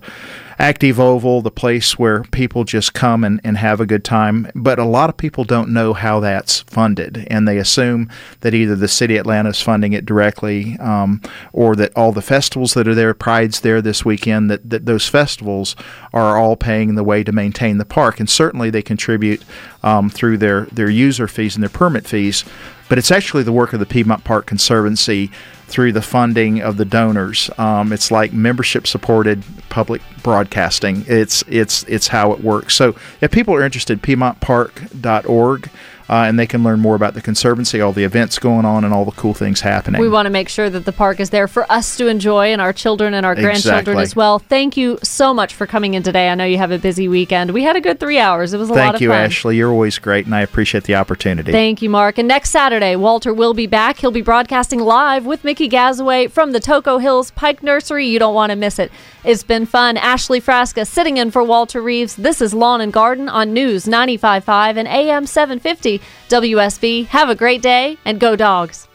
Active 0.61 0.99
Oval, 0.99 1.41
the 1.41 1.49
place 1.49 1.97
where 1.97 2.23
people 2.23 2.65
just 2.65 2.93
come 2.93 3.23
and, 3.23 3.39
and 3.45 3.57
have 3.57 3.79
a 3.79 3.85
good 3.85 4.03
time. 4.03 4.51
But 4.53 4.77
a 4.77 4.83
lot 4.83 5.09
of 5.09 5.15
people 5.15 5.45
don't 5.45 5.69
know 5.69 5.93
how 5.93 6.19
that's 6.19 6.59
funded, 6.63 7.25
and 7.31 7.47
they 7.47 7.57
assume 7.57 8.09
that 8.41 8.53
either 8.53 8.75
the 8.75 8.89
city 8.89 9.15
of 9.15 9.21
Atlanta 9.21 9.51
is 9.51 9.61
funding 9.61 9.93
it 9.93 10.05
directly 10.05 10.77
um, 10.79 11.21
or 11.53 11.77
that 11.77 11.93
all 11.95 12.11
the 12.11 12.21
festivals 12.21 12.73
that 12.73 12.89
are 12.89 12.95
there, 12.95 13.13
Pride's 13.13 13.61
there 13.61 13.81
this 13.81 14.03
weekend, 14.03 14.51
that, 14.51 14.69
that 14.69 14.85
those 14.85 15.07
festivals 15.07 15.77
are 16.11 16.37
all 16.37 16.57
paying 16.57 16.95
the 16.95 17.05
way 17.05 17.23
to 17.23 17.31
maintain 17.31 17.77
the 17.77 17.85
park. 17.85 18.19
And 18.19 18.29
certainly 18.29 18.69
they 18.69 18.81
contribute 18.81 19.41
um, 19.81 20.09
through 20.09 20.39
their, 20.39 20.65
their 20.65 20.89
user 20.89 21.29
fees 21.29 21.55
and 21.55 21.63
their 21.63 21.69
permit 21.69 22.05
fees. 22.05 22.43
But 22.89 22.97
it's 22.97 23.11
actually 23.11 23.43
the 23.43 23.53
work 23.53 23.71
of 23.71 23.79
the 23.79 23.85
Piedmont 23.85 24.25
Park 24.25 24.45
Conservancy 24.45 25.31
through 25.69 25.93
the 25.93 26.01
funding 26.01 26.61
of 26.61 26.77
the 26.77 26.85
donors. 26.85 27.49
Um, 27.57 27.93
it's 27.93 28.11
like 28.11 28.33
membership 28.33 28.87
supported 28.87 29.43
public 29.69 30.01
broadcasting. 30.23 31.05
It's 31.07 31.43
it's 31.47 31.83
it's 31.83 32.07
how 32.07 32.33
it 32.33 32.43
works. 32.43 32.75
So 32.75 32.95
if 33.21 33.31
people 33.31 33.53
are 33.53 33.63
interested, 33.63 34.01
PiedmontPark.org 34.01 35.69
uh, 36.09 36.23
and 36.27 36.39
they 36.39 36.47
can 36.47 36.63
learn 36.63 36.79
more 36.79 36.95
about 36.95 37.13
the 37.13 37.21
Conservancy, 37.21 37.79
all 37.79 37.93
the 37.93 38.03
events 38.03 38.39
going 38.39 38.65
on, 38.65 38.83
and 38.83 38.93
all 38.93 39.05
the 39.05 39.11
cool 39.11 39.35
things 39.35 39.61
happening. 39.61 40.01
We 40.01 40.09
want 40.09 40.25
to 40.25 40.31
make 40.31 40.49
sure 40.49 40.69
that 40.69 40.85
the 40.85 40.91
park 40.91 41.19
is 41.19 41.29
there 41.29 41.47
for 41.47 41.71
us 41.71 41.95
to 41.97 42.07
enjoy 42.07 42.47
and 42.47 42.59
our 42.59 42.73
children 42.73 43.13
and 43.13 43.25
our 43.25 43.35
grandchildren 43.35 43.79
Exactly. 43.97 44.01
as 44.03 44.15
well. 44.15 44.39
Thank 44.39 44.75
you 44.75 44.97
so 45.03 45.33
much 45.33 45.53
for 45.53 45.67
coming 45.67 45.93
in 45.93 46.01
today. 46.01 46.29
I 46.29 46.35
know 46.35 46.45
you 46.45 46.57
have 46.57 46.71
a 46.71 46.79
busy 46.79 47.07
weekend. 47.07 47.51
We 47.51 47.63
had 47.63 47.75
a 47.75 47.81
good 47.81 47.99
three 47.99 48.17
hours. 48.17 48.53
It 48.53 48.57
was 48.57 48.69
a 48.69 48.73
lot 48.73 48.79
Thank 48.79 48.95
of 48.95 49.01
you, 49.01 49.09
fun. 49.09 49.19
Ashley. 49.19 49.57
You're 49.57 49.71
always 49.71 49.99
great, 49.99 50.25
and 50.25 50.33
I 50.33 50.41
appreciate 50.41 50.85
the 50.85 50.95
opportunity. 50.95 51.51
Thank 51.51 51.83
you, 51.83 51.89
Mark. 51.91 52.17
And 52.17 52.27
next 52.27 52.49
Saturday, 52.49 52.95
Walter 52.95 53.31
will 53.31 53.53
be 53.53 53.67
back. 53.67 53.99
He'll 53.99 54.09
be 54.09 54.21
broadcasting 54.23 54.79
live 54.79 55.27
with 55.27 55.43
Mickey 55.43 55.69
Gazaway 55.69 56.31
from 56.31 56.53
the 56.53 56.59
Toco 56.59 56.99
Hills 56.99 57.29
Pike 57.31 57.61
Nursery. 57.61 58.07
You 58.07 58.17
don't 58.17 58.33
want 58.33 58.49
to 58.49 58.55
miss 58.55 58.79
it. 58.79 58.91
It's 59.23 59.43
been 59.43 59.67
fun. 59.67 59.95
Ashley 59.97 60.41
Frasca 60.41 60.87
sitting 60.87 61.17
in 61.17 61.29
for 61.29 61.43
Walter 61.43 61.81
Reeves. 61.81 62.15
This 62.15 62.41
is 62.41 62.53
Lawn 62.53 62.81
and 62.81 62.91
Garden 62.91 63.29
on 63.29 63.53
News 63.53 63.85
95.5 63.85 64.77
and 64.77 64.87
AM 64.87 65.27
750 65.27 65.98
WSB. 66.29 67.07
Have 67.07 67.29
a 67.29 67.35
great 67.35 67.61
day 67.61 67.97
and 68.05 68.19
go 68.19 68.35
dogs. 68.35 68.87